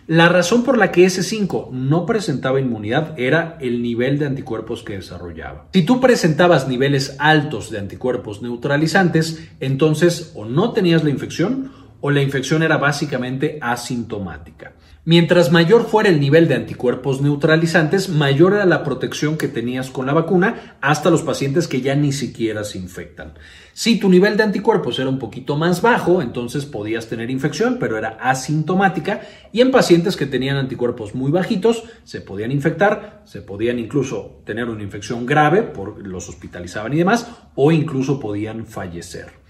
La 0.08 0.30
razón 0.30 0.64
por 0.64 0.78
la 0.78 0.90
que 0.90 1.04
ese 1.04 1.22
5 1.22 1.68
no 1.70 2.06
presentaba 2.06 2.58
inmunidad 2.58 3.12
era 3.20 3.58
el 3.60 3.82
nivel 3.82 4.18
de 4.18 4.24
anticuerpos 4.24 4.82
que 4.82 4.94
desarrollaba. 4.94 5.66
Si 5.74 5.82
tú 5.82 6.00
presentabas 6.00 6.66
niveles 6.66 7.16
altos 7.18 7.70
de 7.70 7.78
anticuerpos 7.78 8.40
neutralizantes, 8.40 9.46
entonces 9.60 10.32
o 10.34 10.46
no 10.46 10.72
tenías 10.72 11.04
la 11.04 11.10
infección 11.10 11.72
o 12.00 12.10
la 12.10 12.22
infección 12.22 12.62
era 12.62 12.76
básicamente 12.76 13.58
asintomática. 13.60 14.72
Mientras 15.04 15.50
mayor 15.50 15.86
fuera 15.86 16.10
el 16.10 16.20
nivel 16.20 16.48
de 16.48 16.54
anticuerpos 16.54 17.22
neutralizantes, 17.22 18.10
mayor 18.10 18.52
era 18.52 18.66
la 18.66 18.84
protección 18.84 19.38
que 19.38 19.48
tenías 19.48 19.88
con 19.88 20.04
la 20.04 20.12
vacuna 20.12 20.76
hasta 20.82 21.08
los 21.08 21.22
pacientes 21.22 21.66
que 21.66 21.80
ya 21.80 21.94
ni 21.94 22.12
siquiera 22.12 22.62
se 22.62 22.76
infectan. 22.76 23.32
Si 23.72 23.98
tu 23.98 24.10
nivel 24.10 24.36
de 24.36 24.42
anticuerpos 24.42 24.98
era 24.98 25.08
un 25.08 25.18
poquito 25.18 25.56
más 25.56 25.80
bajo, 25.80 26.20
entonces 26.20 26.66
podías 26.66 27.08
tener 27.08 27.30
infección, 27.30 27.78
pero 27.80 27.96
era 27.96 28.18
asintomática 28.20 29.22
y 29.50 29.62
en 29.62 29.70
pacientes 29.70 30.14
que 30.14 30.26
tenían 30.26 30.58
anticuerpos 30.58 31.14
muy 31.14 31.30
bajitos 31.30 31.84
se 32.04 32.20
podían 32.20 32.52
infectar, 32.52 33.22
se 33.24 33.40
podían 33.40 33.78
incluso 33.78 34.42
tener 34.44 34.68
una 34.68 34.82
infección 34.82 35.24
grave, 35.24 35.62
por, 35.62 36.06
los 36.06 36.28
hospitalizaban 36.28 36.92
y 36.92 36.98
demás, 36.98 37.28
o 37.54 37.72
incluso 37.72 38.20
podían 38.20 38.66
fallecer. 38.66 39.47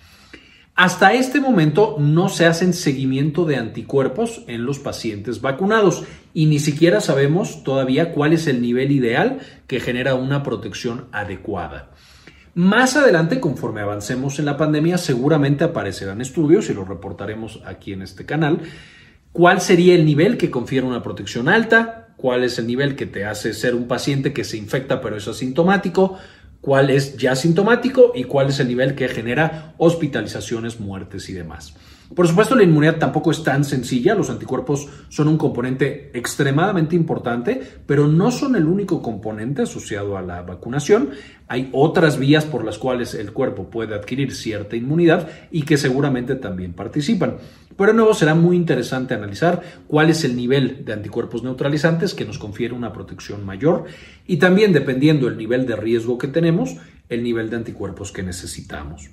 Hasta 0.78 1.12
este 1.12 1.40
momento 1.40 1.96
no 1.98 2.28
se 2.28 2.46
hacen 2.46 2.72
seguimiento 2.72 3.44
de 3.44 3.56
anticuerpos 3.56 4.44
en 4.46 4.64
los 4.64 4.78
pacientes 4.78 5.40
vacunados 5.40 6.04
y 6.34 6.46
ni 6.46 6.60
siquiera 6.60 7.00
sabemos 7.00 7.64
todavía 7.64 8.12
cuál 8.12 8.32
es 8.32 8.46
el 8.46 8.62
nivel 8.62 8.92
ideal 8.92 9.40
que 9.66 9.80
genera 9.80 10.14
una 10.14 10.44
protección 10.44 11.06
adecuada. 11.10 11.90
Más 12.54 12.94
adelante, 12.94 13.40
conforme 13.40 13.80
avancemos 13.80 14.38
en 14.38 14.44
la 14.44 14.56
pandemia, 14.56 14.98
seguramente 14.98 15.64
aparecerán 15.64 16.20
estudios 16.20 16.70
y 16.70 16.74
los 16.74 16.86
reportaremos 16.86 17.60
aquí 17.66 17.92
en 17.92 18.02
este 18.02 18.24
canal. 18.24 18.60
¿Cuál 19.32 19.60
sería 19.60 19.96
el 19.96 20.06
nivel 20.06 20.36
que 20.36 20.48
confiere 20.48 20.86
una 20.86 21.02
protección 21.02 21.48
alta? 21.48 22.10
¿Cuál 22.16 22.44
es 22.44 22.56
el 22.60 22.68
nivel 22.68 22.94
que 22.94 23.06
te 23.06 23.24
hace 23.24 23.52
ser 23.52 23.74
un 23.74 23.88
paciente 23.88 24.32
que 24.32 24.44
se 24.44 24.56
infecta 24.56 25.00
pero 25.00 25.16
es 25.16 25.26
asintomático? 25.26 26.18
Cuál 26.68 26.90
es 26.90 27.16
ya 27.16 27.34
sintomático 27.34 28.12
y 28.14 28.24
cuál 28.24 28.50
es 28.50 28.60
el 28.60 28.68
nivel 28.68 28.94
que 28.94 29.08
genera 29.08 29.72
hospitalizaciones, 29.78 30.78
muertes 30.80 31.30
y 31.30 31.32
demás. 31.32 31.72
Por 32.14 32.26
supuesto, 32.26 32.56
la 32.56 32.62
inmunidad 32.62 32.96
tampoco 32.96 33.30
es 33.30 33.44
tan 33.44 33.64
sencilla. 33.64 34.14
Los 34.14 34.30
anticuerpos 34.30 34.88
son 35.10 35.28
un 35.28 35.36
componente 35.36 36.10
extremadamente 36.14 36.96
importante, 36.96 37.60
pero 37.86 38.08
no 38.08 38.30
son 38.30 38.56
el 38.56 38.66
único 38.66 39.02
componente 39.02 39.62
asociado 39.62 40.16
a 40.16 40.22
la 40.22 40.40
vacunación. 40.42 41.10
Hay 41.48 41.68
otras 41.72 42.18
vías 42.18 42.46
por 42.46 42.64
las 42.64 42.78
cuales 42.78 43.14
el 43.14 43.32
cuerpo 43.32 43.68
puede 43.68 43.94
adquirir 43.94 44.34
cierta 44.34 44.74
inmunidad 44.74 45.28
y 45.50 45.62
que 45.62 45.76
seguramente 45.76 46.34
también 46.34 46.72
participan. 46.72 47.36
Pero 47.76 47.92
de 47.92 47.96
nuevo 47.96 48.14
será 48.14 48.34
muy 48.34 48.56
interesante 48.56 49.14
analizar 49.14 49.62
cuál 49.86 50.10
es 50.10 50.24
el 50.24 50.34
nivel 50.34 50.84
de 50.84 50.94
anticuerpos 50.94 51.42
neutralizantes 51.42 52.14
que 52.14 52.24
nos 52.24 52.38
confiere 52.38 52.74
una 52.74 52.92
protección 52.92 53.44
mayor 53.44 53.84
y 54.26 54.38
también 54.38 54.72
dependiendo 54.72 55.28
el 55.28 55.36
nivel 55.36 55.66
de 55.66 55.76
riesgo 55.76 56.18
que 56.18 56.26
tenemos, 56.26 56.76
el 57.08 57.22
nivel 57.22 57.50
de 57.50 57.56
anticuerpos 57.56 58.10
que 58.12 58.22
necesitamos. 58.22 59.10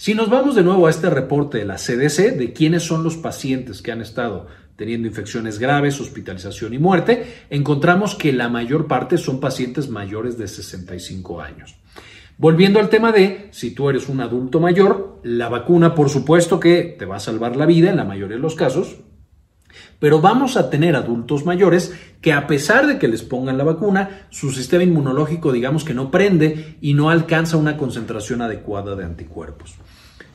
Si 0.00 0.14
nos 0.14 0.30
vamos 0.30 0.54
de 0.54 0.62
nuevo 0.62 0.86
a 0.86 0.90
este 0.90 1.10
reporte 1.10 1.58
de 1.58 1.66
la 1.66 1.76
CDC 1.76 2.34
de 2.34 2.54
quiénes 2.54 2.84
son 2.84 3.04
los 3.04 3.18
pacientes 3.18 3.82
que 3.82 3.92
han 3.92 4.00
estado 4.00 4.46
teniendo 4.74 5.06
infecciones 5.06 5.58
graves, 5.58 6.00
hospitalización 6.00 6.72
y 6.72 6.78
muerte, 6.78 7.44
encontramos 7.50 8.14
que 8.14 8.32
la 8.32 8.48
mayor 8.48 8.86
parte 8.86 9.18
son 9.18 9.40
pacientes 9.40 9.90
mayores 9.90 10.38
de 10.38 10.48
65 10.48 11.42
años. 11.42 11.76
Volviendo 12.38 12.80
al 12.80 12.88
tema 12.88 13.12
de 13.12 13.48
si 13.50 13.72
tú 13.72 13.90
eres 13.90 14.08
un 14.08 14.22
adulto 14.22 14.58
mayor, 14.58 15.20
la 15.22 15.50
vacuna 15.50 15.94
por 15.94 16.08
supuesto 16.08 16.58
que 16.58 16.96
te 16.98 17.04
va 17.04 17.16
a 17.16 17.20
salvar 17.20 17.54
la 17.56 17.66
vida 17.66 17.90
en 17.90 17.98
la 17.98 18.06
mayoría 18.06 18.36
de 18.36 18.42
los 18.42 18.54
casos, 18.54 19.00
pero 19.98 20.22
vamos 20.22 20.56
a 20.56 20.70
tener 20.70 20.96
adultos 20.96 21.44
mayores 21.44 21.92
que 22.20 22.32
a 22.32 22.46
pesar 22.46 22.86
de 22.86 22.98
que 22.98 23.08
les 23.08 23.22
pongan 23.22 23.58
la 23.58 23.64
vacuna, 23.64 24.26
su 24.30 24.50
sistema 24.50 24.84
inmunológico 24.84 25.52
digamos 25.52 25.84
que 25.84 25.94
no 25.94 26.10
prende 26.10 26.76
y 26.80 26.94
no 26.94 27.10
alcanza 27.10 27.56
una 27.56 27.76
concentración 27.76 28.42
adecuada 28.42 28.94
de 28.96 29.04
anticuerpos 29.04 29.76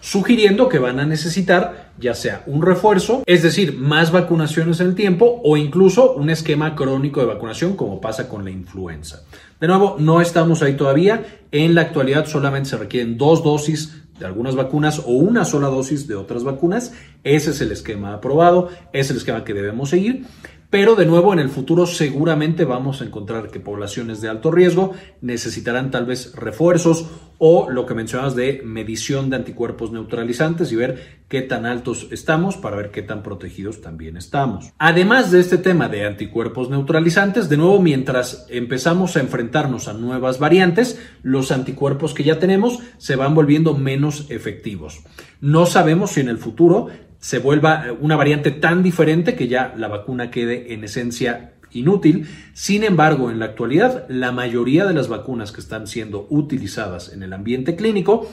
sugiriendo 0.05 0.69
que 0.69 0.77
van 0.77 0.99
a 0.99 1.05
necesitar 1.05 1.91
ya 1.97 2.13
sea 2.13 2.43
un 2.45 2.61
refuerzo, 2.61 3.23
es 3.25 3.41
decir, 3.41 3.75
más 3.75 4.11
vacunaciones 4.11 4.79
en 4.79 4.87
el 4.87 4.95
tiempo 4.95 5.41
o 5.43 5.57
incluso 5.57 6.13
un 6.13 6.29
esquema 6.29 6.75
crónico 6.75 7.21
de 7.21 7.25
vacunación 7.25 7.75
como 7.75 7.99
pasa 7.99 8.29
con 8.29 8.43
la 8.43 8.51
influenza. 8.51 9.23
De 9.59 9.67
nuevo, 9.67 9.95
no 9.97 10.21
estamos 10.21 10.61
ahí 10.61 10.75
todavía. 10.75 11.25
En 11.51 11.73
la 11.73 11.81
actualidad 11.81 12.27
solamente 12.27 12.69
se 12.69 12.77
requieren 12.77 13.17
dos 13.17 13.43
dosis 13.43 14.03
de 14.19 14.27
algunas 14.27 14.55
vacunas 14.55 14.99
o 14.99 15.13
una 15.13 15.43
sola 15.43 15.69
dosis 15.69 16.07
de 16.07 16.13
otras 16.13 16.43
vacunas. 16.43 16.93
Ese 17.23 17.49
es 17.49 17.61
el 17.61 17.71
esquema 17.71 18.13
aprobado, 18.13 18.69
es 18.93 19.09
el 19.09 19.17
esquema 19.17 19.43
que 19.43 19.55
debemos 19.55 19.89
seguir. 19.89 20.25
Pero 20.69 20.95
de 20.95 21.05
nuevo, 21.05 21.33
en 21.33 21.39
el 21.39 21.49
futuro 21.49 21.85
seguramente 21.85 22.65
vamos 22.65 23.01
a 23.01 23.05
encontrar 23.05 23.49
que 23.49 23.59
poblaciones 23.59 24.21
de 24.21 24.29
alto 24.29 24.51
riesgo 24.51 24.93
necesitarán 25.21 25.91
tal 25.91 26.05
vez 26.05 26.33
refuerzos 26.35 27.05
o 27.37 27.69
lo 27.69 27.85
que 27.85 27.93
mencionabas 27.93 28.35
de 28.35 28.61
medición 28.63 29.29
de 29.29 29.35
anticuerpos 29.35 29.91
neutralizantes 29.91 30.71
y 30.71 30.75
ver 30.75 31.23
qué 31.27 31.41
tan 31.41 31.65
altos 31.65 32.07
estamos 32.11 32.55
para 32.55 32.77
ver 32.77 32.91
qué 32.91 33.01
tan 33.01 33.23
protegidos 33.23 33.81
también 33.81 34.15
estamos. 34.15 34.71
Además 34.77 35.31
de 35.31 35.39
este 35.41 35.57
tema 35.57 35.89
de 35.89 36.05
anticuerpos 36.05 36.69
neutralizantes, 36.69 37.49
de 37.49 37.57
nuevo, 37.57 37.81
mientras 37.81 38.45
empezamos 38.49 39.17
a 39.17 39.19
enfrentarnos 39.19 39.87
a 39.87 39.93
nuevas 39.93 40.39
variantes, 40.39 40.99
los 41.23 41.51
anticuerpos 41.51 42.13
que 42.13 42.23
ya 42.23 42.39
tenemos 42.39 42.79
se 42.97 43.15
van 43.15 43.35
volviendo 43.35 43.75
menos 43.75 44.27
efectivos. 44.29 45.03
No 45.41 45.65
sabemos 45.65 46.11
si 46.11 46.21
en 46.21 46.29
el 46.29 46.37
futuro 46.37 46.87
se 47.19 47.39
vuelva 47.39 47.85
una 47.99 48.15
variante 48.15 48.51
tan 48.51 48.83
diferente 48.83 49.35
que 49.35 49.47
ya 49.47 49.73
la 49.77 49.87
vacuna 49.87 50.31
quede 50.31 50.73
en 50.73 50.83
esencia 50.83 51.53
inútil. 51.71 52.27
Sin 52.53 52.83
embargo, 52.83 53.29
en 53.29 53.39
la 53.39 53.45
actualidad, 53.45 54.05
la 54.09 54.31
mayoría 54.31 54.85
de 54.85 54.93
las 54.93 55.07
vacunas 55.07 55.51
que 55.51 55.61
están 55.61 55.87
siendo 55.87 56.27
utilizadas 56.29 57.11
en 57.13 57.23
el 57.23 57.33
ambiente 57.33 57.75
clínico 57.75 58.29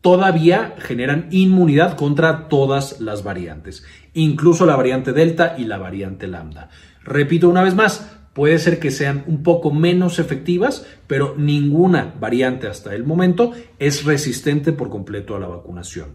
todavía 0.00 0.74
generan 0.78 1.26
inmunidad 1.30 1.96
contra 1.96 2.48
todas 2.48 3.00
las 3.00 3.24
variantes, 3.24 3.84
incluso 4.14 4.64
la 4.64 4.76
variante 4.76 5.12
Delta 5.12 5.56
y 5.58 5.64
la 5.64 5.78
variante 5.78 6.28
Lambda. 6.28 6.70
Repito 7.02 7.48
una 7.48 7.62
vez 7.62 7.74
más, 7.74 8.16
puede 8.32 8.58
ser 8.58 8.78
que 8.78 8.90
sean 8.90 9.24
un 9.26 9.42
poco 9.42 9.72
menos 9.72 10.18
efectivas, 10.18 10.86
pero 11.06 11.34
ninguna 11.36 12.14
variante 12.20 12.66
hasta 12.66 12.94
el 12.94 13.02
momento 13.02 13.52
es 13.78 14.04
resistente 14.04 14.72
por 14.72 14.90
completo 14.90 15.34
a 15.34 15.40
la 15.40 15.48
vacunación. 15.48 16.10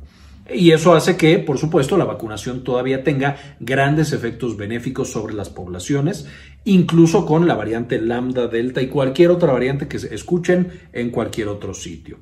Y 0.54 0.72
eso 0.72 0.94
hace 0.94 1.18
que, 1.18 1.40
por 1.40 1.58
supuesto, 1.58 1.98
la 1.98 2.06
vacunación 2.06 2.64
todavía 2.64 3.04
tenga 3.04 3.38
grandes 3.60 4.14
efectos 4.14 4.58
benéficos 4.58 5.12
sobre 5.12 5.34
las 5.34 5.50
poblaciones, 5.50 6.26
incluso 6.66 7.26
con 7.26 7.48
la 7.48 7.56
variante 7.56 8.02
lambda, 8.02 8.48
delta 8.48 8.82
y 8.82 8.88
cualquier 8.88 9.32
otra 9.32 9.54
variante 9.54 9.88
que 9.88 10.00
se 10.00 10.14
escuchen 10.14 10.72
en 10.94 11.10
cualquier 11.10 11.48
otro 11.48 11.74
sitio. 11.74 12.20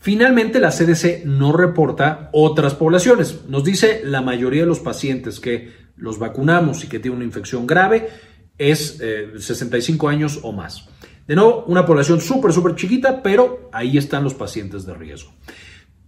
Finalmente, 0.00 0.58
la 0.58 0.70
CDC 0.70 1.24
no 1.24 1.52
reporta 1.52 2.28
otras 2.32 2.74
poblaciones. 2.74 3.44
Nos 3.48 3.62
dice 3.62 4.02
la 4.04 4.20
mayoría 4.20 4.62
de 4.62 4.66
los 4.66 4.80
pacientes 4.80 5.38
que 5.38 5.70
los 5.96 6.18
vacunamos 6.18 6.82
y 6.82 6.88
que 6.88 6.98
tienen 6.98 7.18
una 7.18 7.24
infección 7.24 7.66
grave 7.66 8.08
es 8.58 8.98
65 9.38 10.10
eh, 10.10 10.12
años 10.12 10.40
o 10.42 10.52
más. 10.52 10.88
De 11.26 11.36
nuevo, 11.36 11.64
una 11.68 11.86
población 11.86 12.20
súper, 12.20 12.52
súper 12.52 12.74
chiquita, 12.74 13.22
pero 13.22 13.70
ahí 13.72 13.96
están 13.96 14.24
los 14.24 14.34
pacientes 14.34 14.84
de 14.84 14.94
riesgo 14.94 15.32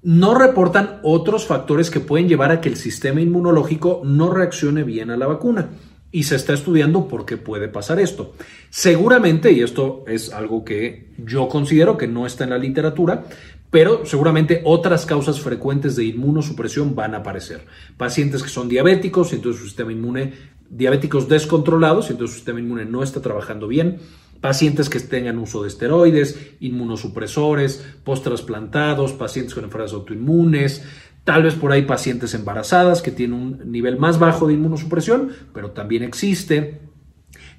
no 0.04 0.34
reportan 0.34 1.00
otros 1.02 1.46
factores 1.46 1.90
que 1.90 1.98
pueden 1.98 2.28
llevar 2.28 2.52
a 2.52 2.60
que 2.60 2.68
el 2.68 2.76
sistema 2.76 3.22
inmunológico 3.22 4.02
no 4.04 4.30
reaccione 4.30 4.84
bien 4.84 5.10
a 5.10 5.16
la 5.16 5.26
vacuna. 5.26 5.70
Y 6.12 6.24
se 6.24 6.36
está 6.36 6.52
estudiando 6.52 7.08
por 7.08 7.24
qué 7.24 7.36
puede 7.38 7.66
pasar 7.68 7.98
esto. 7.98 8.34
Seguramente, 8.70 9.50
y 9.50 9.62
esto 9.62 10.04
es 10.06 10.32
algo 10.32 10.64
que 10.64 11.08
yo 11.18 11.48
considero 11.48 11.96
que 11.96 12.06
no 12.06 12.26
está 12.26 12.44
en 12.44 12.50
la 12.50 12.58
literatura, 12.58 13.24
pero 13.70 14.06
seguramente 14.06 14.60
otras 14.64 15.06
causas 15.06 15.40
frecuentes 15.40 15.96
de 15.96 16.04
inmunosupresión 16.04 16.94
van 16.94 17.14
a 17.14 17.18
aparecer. 17.18 17.66
Pacientes 17.96 18.44
que 18.44 18.48
son 18.48 18.68
diabéticos 18.68 19.32
entonces 19.32 19.60
su 19.60 19.66
sistema 19.66 19.90
inmune 19.90 20.34
diabéticos 20.70 21.28
descontrolados, 21.28 22.10
entonces 22.10 22.34
su 22.34 22.36
sistema 22.36 22.60
inmune 22.60 22.84
no 22.84 23.02
está 23.02 23.20
trabajando 23.20 23.68
bien, 23.68 23.98
pacientes 24.44 24.90
que 24.90 25.00
tengan 25.00 25.38
uso 25.38 25.62
de 25.62 25.68
esteroides, 25.68 26.38
inmunosupresores, 26.60 27.82
post-trasplantados, 28.04 29.14
pacientes 29.14 29.54
con 29.54 29.64
enfermedades 29.64 29.94
autoinmunes, 29.94 30.84
tal 31.24 31.44
vez 31.44 31.54
por 31.54 31.72
ahí 31.72 31.80
pacientes 31.86 32.34
embarazadas 32.34 33.00
que 33.00 33.10
tienen 33.10 33.40
un 33.40 33.72
nivel 33.72 33.96
más 33.96 34.18
bajo 34.18 34.46
de 34.46 34.52
inmunosupresión, 34.52 35.30
pero 35.54 35.70
también 35.70 36.02
existe, 36.02 36.82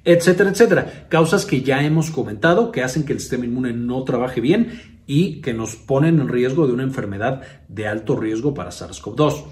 etcétera, 0.04 0.50
etcétera. 0.50 1.08
Causas 1.08 1.44
que 1.44 1.62
ya 1.62 1.82
hemos 1.82 2.12
comentado 2.12 2.70
que 2.70 2.84
hacen 2.84 3.04
que 3.04 3.14
el 3.14 3.18
sistema 3.18 3.46
inmune 3.46 3.72
no 3.72 4.04
trabaje 4.04 4.40
bien 4.40 5.00
y 5.08 5.40
que 5.40 5.54
nos 5.54 5.74
ponen 5.74 6.20
en 6.20 6.28
riesgo 6.28 6.68
de 6.68 6.72
una 6.72 6.84
enfermedad 6.84 7.42
de 7.66 7.88
alto 7.88 8.14
riesgo 8.14 8.54
para 8.54 8.70
SARS-CoV-2. 8.70 9.42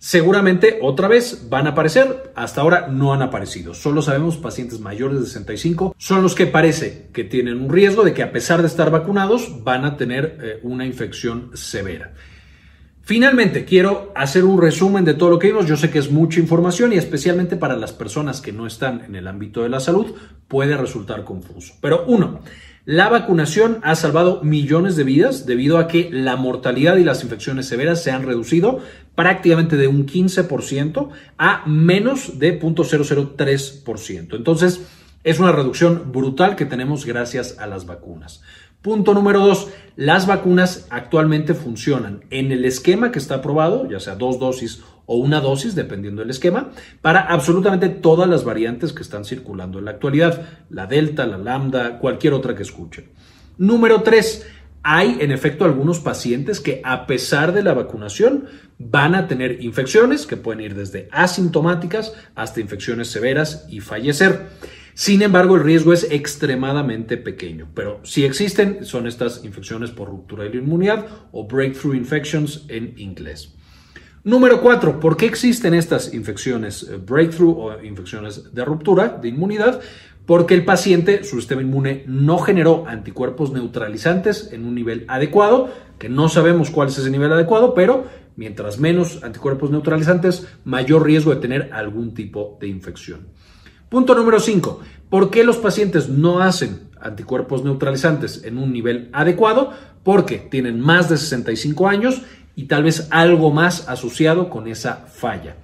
Seguramente 0.00 0.78
otra 0.80 1.08
vez 1.08 1.48
van 1.50 1.66
a 1.66 1.70
aparecer, 1.70 2.32
hasta 2.36 2.60
ahora 2.60 2.86
no 2.86 3.12
han 3.12 3.20
aparecido. 3.20 3.74
Solo 3.74 4.00
sabemos 4.00 4.36
pacientes 4.36 4.78
mayores 4.78 5.18
de 5.18 5.26
65 5.26 5.96
son 5.98 6.22
los 6.22 6.36
que 6.36 6.46
parece 6.46 7.08
que 7.12 7.24
tienen 7.24 7.60
un 7.60 7.68
riesgo 7.68 8.04
de 8.04 8.14
que 8.14 8.22
a 8.22 8.30
pesar 8.30 8.60
de 8.60 8.68
estar 8.68 8.92
vacunados 8.92 9.64
van 9.64 9.84
a 9.84 9.96
tener 9.96 10.38
eh, 10.40 10.60
una 10.62 10.86
infección 10.86 11.50
severa. 11.54 12.14
Finalmente, 13.02 13.64
quiero 13.64 14.12
hacer 14.14 14.44
un 14.44 14.60
resumen 14.60 15.04
de 15.04 15.14
todo 15.14 15.30
lo 15.30 15.38
que 15.38 15.48
vimos. 15.48 15.66
Yo 15.66 15.76
sé 15.76 15.90
que 15.90 15.98
es 15.98 16.12
mucha 16.12 16.38
información 16.38 16.92
y 16.92 16.96
especialmente 16.96 17.56
para 17.56 17.74
las 17.74 17.92
personas 17.92 18.40
que 18.40 18.52
no 18.52 18.66
están 18.66 19.02
en 19.04 19.16
el 19.16 19.26
ámbito 19.26 19.62
de 19.62 19.70
la 19.70 19.80
salud 19.80 20.14
puede 20.46 20.76
resultar 20.76 21.24
confuso. 21.24 21.74
Pero 21.80 22.04
uno, 22.06 22.40
la 22.88 23.10
vacunación 23.10 23.80
ha 23.82 23.94
salvado 23.94 24.42
millones 24.42 24.96
de 24.96 25.04
vidas 25.04 25.44
debido 25.44 25.76
a 25.76 25.88
que 25.88 26.08
la 26.10 26.36
mortalidad 26.36 26.96
y 26.96 27.04
las 27.04 27.22
infecciones 27.22 27.66
severas 27.66 28.02
se 28.02 28.12
han 28.12 28.24
reducido 28.24 28.80
prácticamente 29.14 29.76
de 29.76 29.88
un 29.88 30.06
15% 30.06 31.10
a 31.36 31.66
menos 31.66 32.38
de 32.38 32.58
0.003%. 32.58 34.34
Entonces, 34.34 34.86
es 35.22 35.38
una 35.38 35.52
reducción 35.52 36.12
brutal 36.12 36.56
que 36.56 36.64
tenemos 36.64 37.04
gracias 37.04 37.58
a 37.58 37.66
las 37.66 37.84
vacunas. 37.84 38.40
Punto 38.82 39.12
número 39.12 39.40
dos, 39.40 39.68
las 39.96 40.28
vacunas 40.28 40.86
actualmente 40.90 41.54
funcionan 41.54 42.24
en 42.30 42.52
el 42.52 42.64
esquema 42.64 43.10
que 43.10 43.18
está 43.18 43.36
aprobado, 43.36 43.88
ya 43.90 43.98
sea 43.98 44.14
dos 44.14 44.38
dosis 44.38 44.82
o 45.06 45.16
una 45.16 45.40
dosis, 45.40 45.74
dependiendo 45.74 46.20
del 46.20 46.30
esquema, 46.30 46.70
para 47.02 47.20
absolutamente 47.20 47.88
todas 47.88 48.28
las 48.28 48.44
variantes 48.44 48.92
que 48.92 49.02
están 49.02 49.24
circulando 49.24 49.80
en 49.80 49.86
la 49.86 49.92
actualidad, 49.92 50.46
la 50.70 50.86
delta, 50.86 51.26
la 51.26 51.38
lambda, 51.38 51.98
cualquier 51.98 52.34
otra 52.34 52.54
que 52.54 52.62
escuchen. 52.62 53.10
Número 53.56 54.02
tres, 54.02 54.46
hay 54.84 55.16
en 55.20 55.32
efecto 55.32 55.64
algunos 55.64 55.98
pacientes 55.98 56.60
que 56.60 56.80
a 56.84 57.06
pesar 57.06 57.52
de 57.52 57.64
la 57.64 57.74
vacunación 57.74 58.46
van 58.78 59.16
a 59.16 59.26
tener 59.26 59.62
infecciones 59.64 60.26
que 60.26 60.36
pueden 60.36 60.60
ir 60.60 60.76
desde 60.76 61.08
asintomáticas 61.10 62.14
hasta 62.36 62.60
infecciones 62.60 63.08
severas 63.08 63.66
y 63.68 63.80
fallecer. 63.80 64.46
Sin 64.98 65.22
embargo, 65.22 65.54
el 65.54 65.62
riesgo 65.62 65.92
es 65.92 66.08
extremadamente 66.10 67.16
pequeño, 67.16 67.68
pero 67.72 68.00
si 68.02 68.24
existen 68.24 68.84
son 68.84 69.06
estas 69.06 69.44
infecciones 69.44 69.92
por 69.92 70.08
ruptura 70.08 70.42
de 70.42 70.50
la 70.50 70.56
inmunidad 70.56 71.06
o 71.30 71.46
breakthrough 71.46 71.94
infections 71.94 72.64
en 72.66 72.94
inglés. 72.96 73.54
Número 74.24 74.60
cuatro, 74.60 74.98
¿por 74.98 75.16
qué 75.16 75.26
existen 75.26 75.72
estas 75.74 76.12
infecciones 76.14 76.82
eh, 76.82 76.96
breakthrough 76.96 77.56
o 77.56 77.84
infecciones 77.84 78.52
de 78.52 78.64
ruptura 78.64 79.20
de 79.22 79.28
inmunidad? 79.28 79.80
Porque 80.26 80.54
el 80.54 80.64
paciente, 80.64 81.22
su 81.22 81.36
sistema 81.36 81.62
inmune, 81.62 82.02
no 82.08 82.38
generó 82.38 82.84
anticuerpos 82.88 83.52
neutralizantes 83.52 84.52
en 84.52 84.66
un 84.66 84.74
nivel 84.74 85.04
adecuado, 85.06 85.72
que 86.00 86.08
no 86.08 86.28
sabemos 86.28 86.70
cuál 86.70 86.88
es 86.88 86.98
ese 86.98 87.10
nivel 87.10 87.32
adecuado, 87.32 87.72
pero 87.72 88.08
mientras 88.34 88.80
menos 88.80 89.22
anticuerpos 89.22 89.70
neutralizantes, 89.70 90.48
mayor 90.64 91.06
riesgo 91.06 91.32
de 91.32 91.40
tener 91.40 91.70
algún 91.72 92.14
tipo 92.14 92.58
de 92.60 92.66
infección. 92.66 93.28
Punto 93.88 94.14
número 94.14 94.38
5. 94.38 94.80
¿Por 95.08 95.30
qué 95.30 95.44
los 95.44 95.56
pacientes 95.56 96.10
no 96.10 96.40
hacen 96.40 96.90
anticuerpos 97.00 97.64
neutralizantes 97.64 98.44
en 98.44 98.58
un 98.58 98.70
nivel 98.70 99.08
adecuado? 99.12 99.72
Porque 100.02 100.36
tienen 100.38 100.78
más 100.78 101.08
de 101.08 101.16
65 101.16 101.88
años 101.88 102.20
y 102.54 102.64
tal 102.64 102.82
vez 102.82 103.08
algo 103.10 103.50
más 103.50 103.88
asociado 103.88 104.50
con 104.50 104.68
esa 104.68 105.06
falla. 105.06 105.56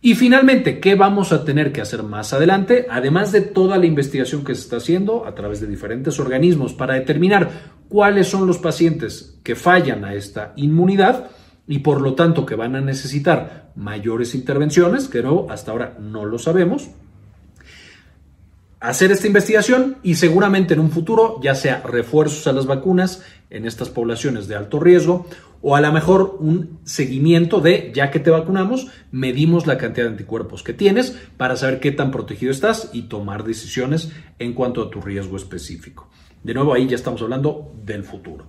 Y 0.00 0.14
finalmente, 0.14 0.78
¿qué 0.78 0.94
vamos 0.94 1.32
a 1.32 1.44
tener 1.44 1.72
que 1.72 1.80
hacer 1.80 2.04
más 2.04 2.32
adelante? 2.32 2.86
Además 2.90 3.32
de 3.32 3.40
toda 3.40 3.76
la 3.76 3.86
investigación 3.86 4.44
que 4.44 4.54
se 4.54 4.62
está 4.62 4.76
haciendo 4.76 5.26
a 5.26 5.34
través 5.34 5.60
de 5.60 5.66
diferentes 5.66 6.20
organismos 6.20 6.74
para 6.74 6.94
determinar 6.94 7.50
cuáles 7.88 8.28
son 8.28 8.46
los 8.46 8.58
pacientes 8.58 9.38
que 9.42 9.56
fallan 9.56 10.04
a 10.04 10.14
esta 10.14 10.52
inmunidad 10.56 11.30
y 11.66 11.80
por 11.80 12.00
lo 12.00 12.14
tanto 12.14 12.46
que 12.46 12.56
van 12.56 12.76
a 12.76 12.80
necesitar 12.80 13.70
mayores 13.74 14.34
intervenciones, 14.34 15.08
que 15.08 15.22
no, 15.22 15.46
hasta 15.50 15.72
ahora 15.72 15.96
no 16.00 16.24
lo 16.24 16.38
sabemos, 16.38 16.90
hacer 18.82 19.12
esta 19.12 19.28
investigación 19.28 19.98
y 20.02 20.16
seguramente 20.16 20.74
en 20.74 20.80
un 20.80 20.90
futuro, 20.90 21.40
ya 21.40 21.54
sea 21.54 21.82
refuerzos 21.82 22.46
a 22.48 22.52
las 22.52 22.66
vacunas 22.66 23.22
en 23.48 23.64
estas 23.64 23.88
poblaciones 23.88 24.48
de 24.48 24.56
alto 24.56 24.80
riesgo 24.80 25.26
o 25.62 25.76
a 25.76 25.80
lo 25.80 25.92
mejor 25.92 26.38
un 26.40 26.80
seguimiento 26.84 27.60
de, 27.60 27.92
ya 27.94 28.10
que 28.10 28.18
te 28.18 28.30
vacunamos, 28.30 28.88
medimos 29.12 29.68
la 29.68 29.78
cantidad 29.78 30.06
de 30.06 30.12
anticuerpos 30.12 30.64
que 30.64 30.72
tienes 30.72 31.16
para 31.36 31.56
saber 31.56 31.78
qué 31.78 31.92
tan 31.92 32.10
protegido 32.10 32.50
estás 32.50 32.90
y 32.92 33.02
tomar 33.02 33.44
decisiones 33.44 34.10
en 34.40 34.52
cuanto 34.52 34.82
a 34.82 34.90
tu 34.90 35.00
riesgo 35.00 35.36
específico. 35.36 36.10
De 36.42 36.52
nuevo, 36.52 36.74
ahí 36.74 36.88
ya 36.88 36.96
estamos 36.96 37.22
hablando 37.22 37.72
del 37.84 38.02
futuro. 38.02 38.48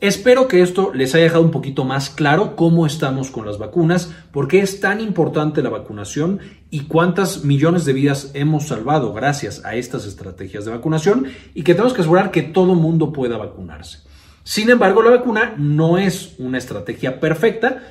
Espero 0.00 0.48
que 0.48 0.60
esto 0.60 0.92
les 0.92 1.14
haya 1.14 1.24
dejado 1.24 1.44
un 1.44 1.50
poquito 1.50 1.84
más 1.84 2.10
claro 2.10 2.56
cómo 2.56 2.84
estamos 2.84 3.30
con 3.30 3.46
las 3.46 3.58
vacunas, 3.58 4.12
por 4.32 4.48
qué 4.48 4.60
es 4.60 4.80
tan 4.80 5.00
importante 5.00 5.62
la 5.62 5.70
vacunación 5.70 6.40
y 6.68 6.80
cuántas 6.80 7.44
millones 7.44 7.84
de 7.84 7.92
vidas 7.92 8.32
hemos 8.34 8.66
salvado 8.66 9.12
gracias 9.12 9.64
a 9.64 9.76
estas 9.76 10.04
estrategias 10.04 10.64
de 10.64 10.72
vacunación 10.72 11.26
y 11.54 11.62
que 11.62 11.74
tenemos 11.74 11.94
que 11.94 12.00
asegurar 12.00 12.32
que 12.32 12.42
todo 12.42 12.74
mundo 12.74 13.12
pueda 13.12 13.38
vacunarse. 13.38 14.00
Sin 14.42 14.68
embargo, 14.68 15.02
la 15.02 15.10
vacuna 15.10 15.54
no 15.56 15.96
es 15.96 16.34
una 16.38 16.58
estrategia 16.58 17.18
perfecta, 17.20 17.82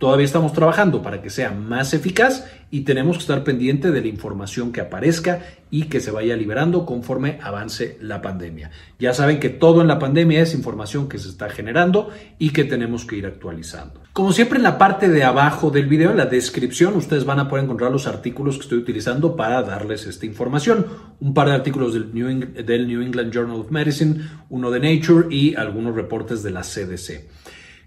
Todavía 0.00 0.24
estamos 0.24 0.54
trabajando 0.54 1.02
para 1.02 1.20
que 1.20 1.28
sea 1.28 1.50
más 1.50 1.92
eficaz 1.92 2.46
y 2.70 2.84
tenemos 2.84 3.18
que 3.18 3.20
estar 3.20 3.44
pendiente 3.44 3.90
de 3.90 4.00
la 4.00 4.06
información 4.06 4.72
que 4.72 4.80
aparezca 4.80 5.42
y 5.70 5.84
que 5.84 6.00
se 6.00 6.10
vaya 6.10 6.36
liberando 6.36 6.86
conforme 6.86 7.38
avance 7.42 7.98
la 8.00 8.22
pandemia. 8.22 8.70
Ya 8.98 9.12
saben 9.12 9.38
que 9.38 9.50
todo 9.50 9.82
en 9.82 9.88
la 9.88 9.98
pandemia 9.98 10.40
es 10.40 10.54
información 10.54 11.06
que 11.06 11.18
se 11.18 11.28
está 11.28 11.50
generando 11.50 12.08
y 12.38 12.48
que 12.48 12.64
tenemos 12.64 13.04
que 13.04 13.16
ir 13.16 13.26
actualizando. 13.26 14.00
Como 14.14 14.32
siempre 14.32 14.56
en 14.56 14.62
la 14.62 14.78
parte 14.78 15.10
de 15.10 15.22
abajo 15.22 15.70
del 15.70 15.86
video, 15.86 16.12
en 16.12 16.16
la 16.16 16.24
descripción, 16.24 16.96
ustedes 16.96 17.26
van 17.26 17.38
a 17.38 17.50
poder 17.50 17.66
encontrar 17.66 17.92
los 17.92 18.06
artículos 18.06 18.56
que 18.56 18.62
estoy 18.62 18.78
utilizando 18.78 19.36
para 19.36 19.60
darles 19.62 20.06
esta 20.06 20.24
información. 20.24 20.86
Un 21.20 21.34
par 21.34 21.48
de 21.48 21.56
artículos 21.56 21.92
del 21.92 22.14
New, 22.14 22.54
del 22.64 22.88
New 22.88 23.02
England 23.02 23.34
Journal 23.34 23.60
of 23.60 23.70
Medicine, 23.70 24.22
uno 24.48 24.70
de 24.70 24.80
Nature 24.80 25.26
y 25.30 25.56
algunos 25.56 25.94
reportes 25.94 26.42
de 26.42 26.52
la 26.52 26.62
CDC. 26.62 27.39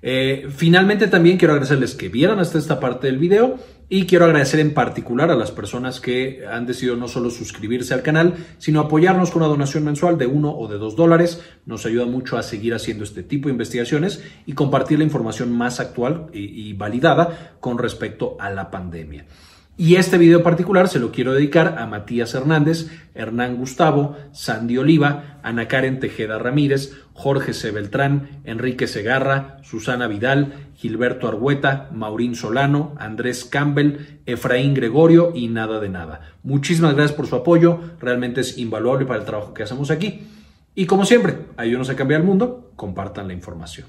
Eh, 0.05 0.49
finalmente 0.53 1.07
también 1.07 1.37
quiero 1.37 1.53
agradecerles 1.53 1.95
que 1.95 2.09
vieran 2.09 2.37
hasta 2.39 2.57
esta 2.57 2.77
parte 2.77 3.07
del 3.07 3.17
video 3.17 3.57
y 3.87 4.05
quiero 4.05 4.25
agradecer 4.25 4.59
en 4.59 4.73
particular 4.73 5.31
a 5.31 5.35
las 5.37 5.51
personas 5.51 6.01
que 6.01 6.45
han 6.45 6.65
decidido 6.65 6.97
no 6.97 7.07
solo 7.07 7.29
suscribirse 7.29 7.93
al 7.93 8.01
canal, 8.01 8.35
sino 8.57 8.81
apoyarnos 8.81 9.31
con 9.31 9.43
una 9.43 9.49
donación 9.49 9.85
mensual 9.85 10.17
de 10.17 10.27
uno 10.27 10.51
o 10.51 10.67
de 10.67 10.77
dos 10.77 10.97
dólares. 10.97 11.41
Nos 11.65 11.85
ayuda 11.85 12.05
mucho 12.05 12.37
a 12.37 12.43
seguir 12.43 12.73
haciendo 12.73 13.05
este 13.05 13.23
tipo 13.23 13.47
de 13.47 13.53
investigaciones 13.53 14.21
y 14.45 14.51
compartir 14.51 14.97
la 14.97 15.05
información 15.05 15.55
más 15.55 15.79
actual 15.79 16.27
y 16.33 16.73
validada 16.73 17.55
con 17.61 17.77
respecto 17.77 18.35
a 18.41 18.49
la 18.49 18.69
pandemia. 18.69 19.25
Y 19.75 19.95
este 19.95 20.19
video 20.19 20.43
particular 20.43 20.87
se 20.87 20.99
lo 20.99 21.11
quiero 21.11 21.33
dedicar 21.33 21.79
a 21.79 21.87
Matías 21.87 22.35
Hernández, 22.35 22.91
Hernán 23.15 23.55
Gustavo, 23.55 24.15
Sandy 24.31 24.77
Oliva, 24.77 25.39
Ana 25.41 25.67
Karen 25.67 25.99
Tejeda 25.99 26.37
Ramírez, 26.37 26.93
Jorge 27.13 27.53
C. 27.53 27.71
Beltrán, 27.71 28.41
Enrique 28.43 28.85
Segarra, 28.85 29.57
Susana 29.63 30.05
Vidal, 30.05 30.53
Gilberto 30.75 31.27
Argueta, 31.27 31.89
Maurín 31.91 32.35
Solano, 32.35 32.93
Andrés 32.99 33.45
Campbell, 33.45 34.19
Efraín 34.27 34.75
Gregorio 34.75 35.31
y 35.33 35.47
nada 35.47 35.79
de 35.79 35.89
nada. 35.89 36.21
Muchísimas 36.43 36.93
gracias 36.93 37.17
por 37.17 37.25
su 37.25 37.35
apoyo, 37.35 37.79
realmente 37.99 38.41
es 38.41 38.59
invaluable 38.59 39.07
para 39.07 39.21
el 39.21 39.25
trabajo 39.25 39.55
que 39.55 39.63
hacemos 39.63 39.89
aquí. 39.89 40.21
Y 40.75 40.85
como 40.85 41.03
siempre, 41.03 41.47
ayúdenos 41.57 41.89
a 41.89 41.95
cambiar 41.95 42.21
el 42.21 42.27
mundo, 42.27 42.71
compartan 42.75 43.27
la 43.27 43.33
información. 43.33 43.87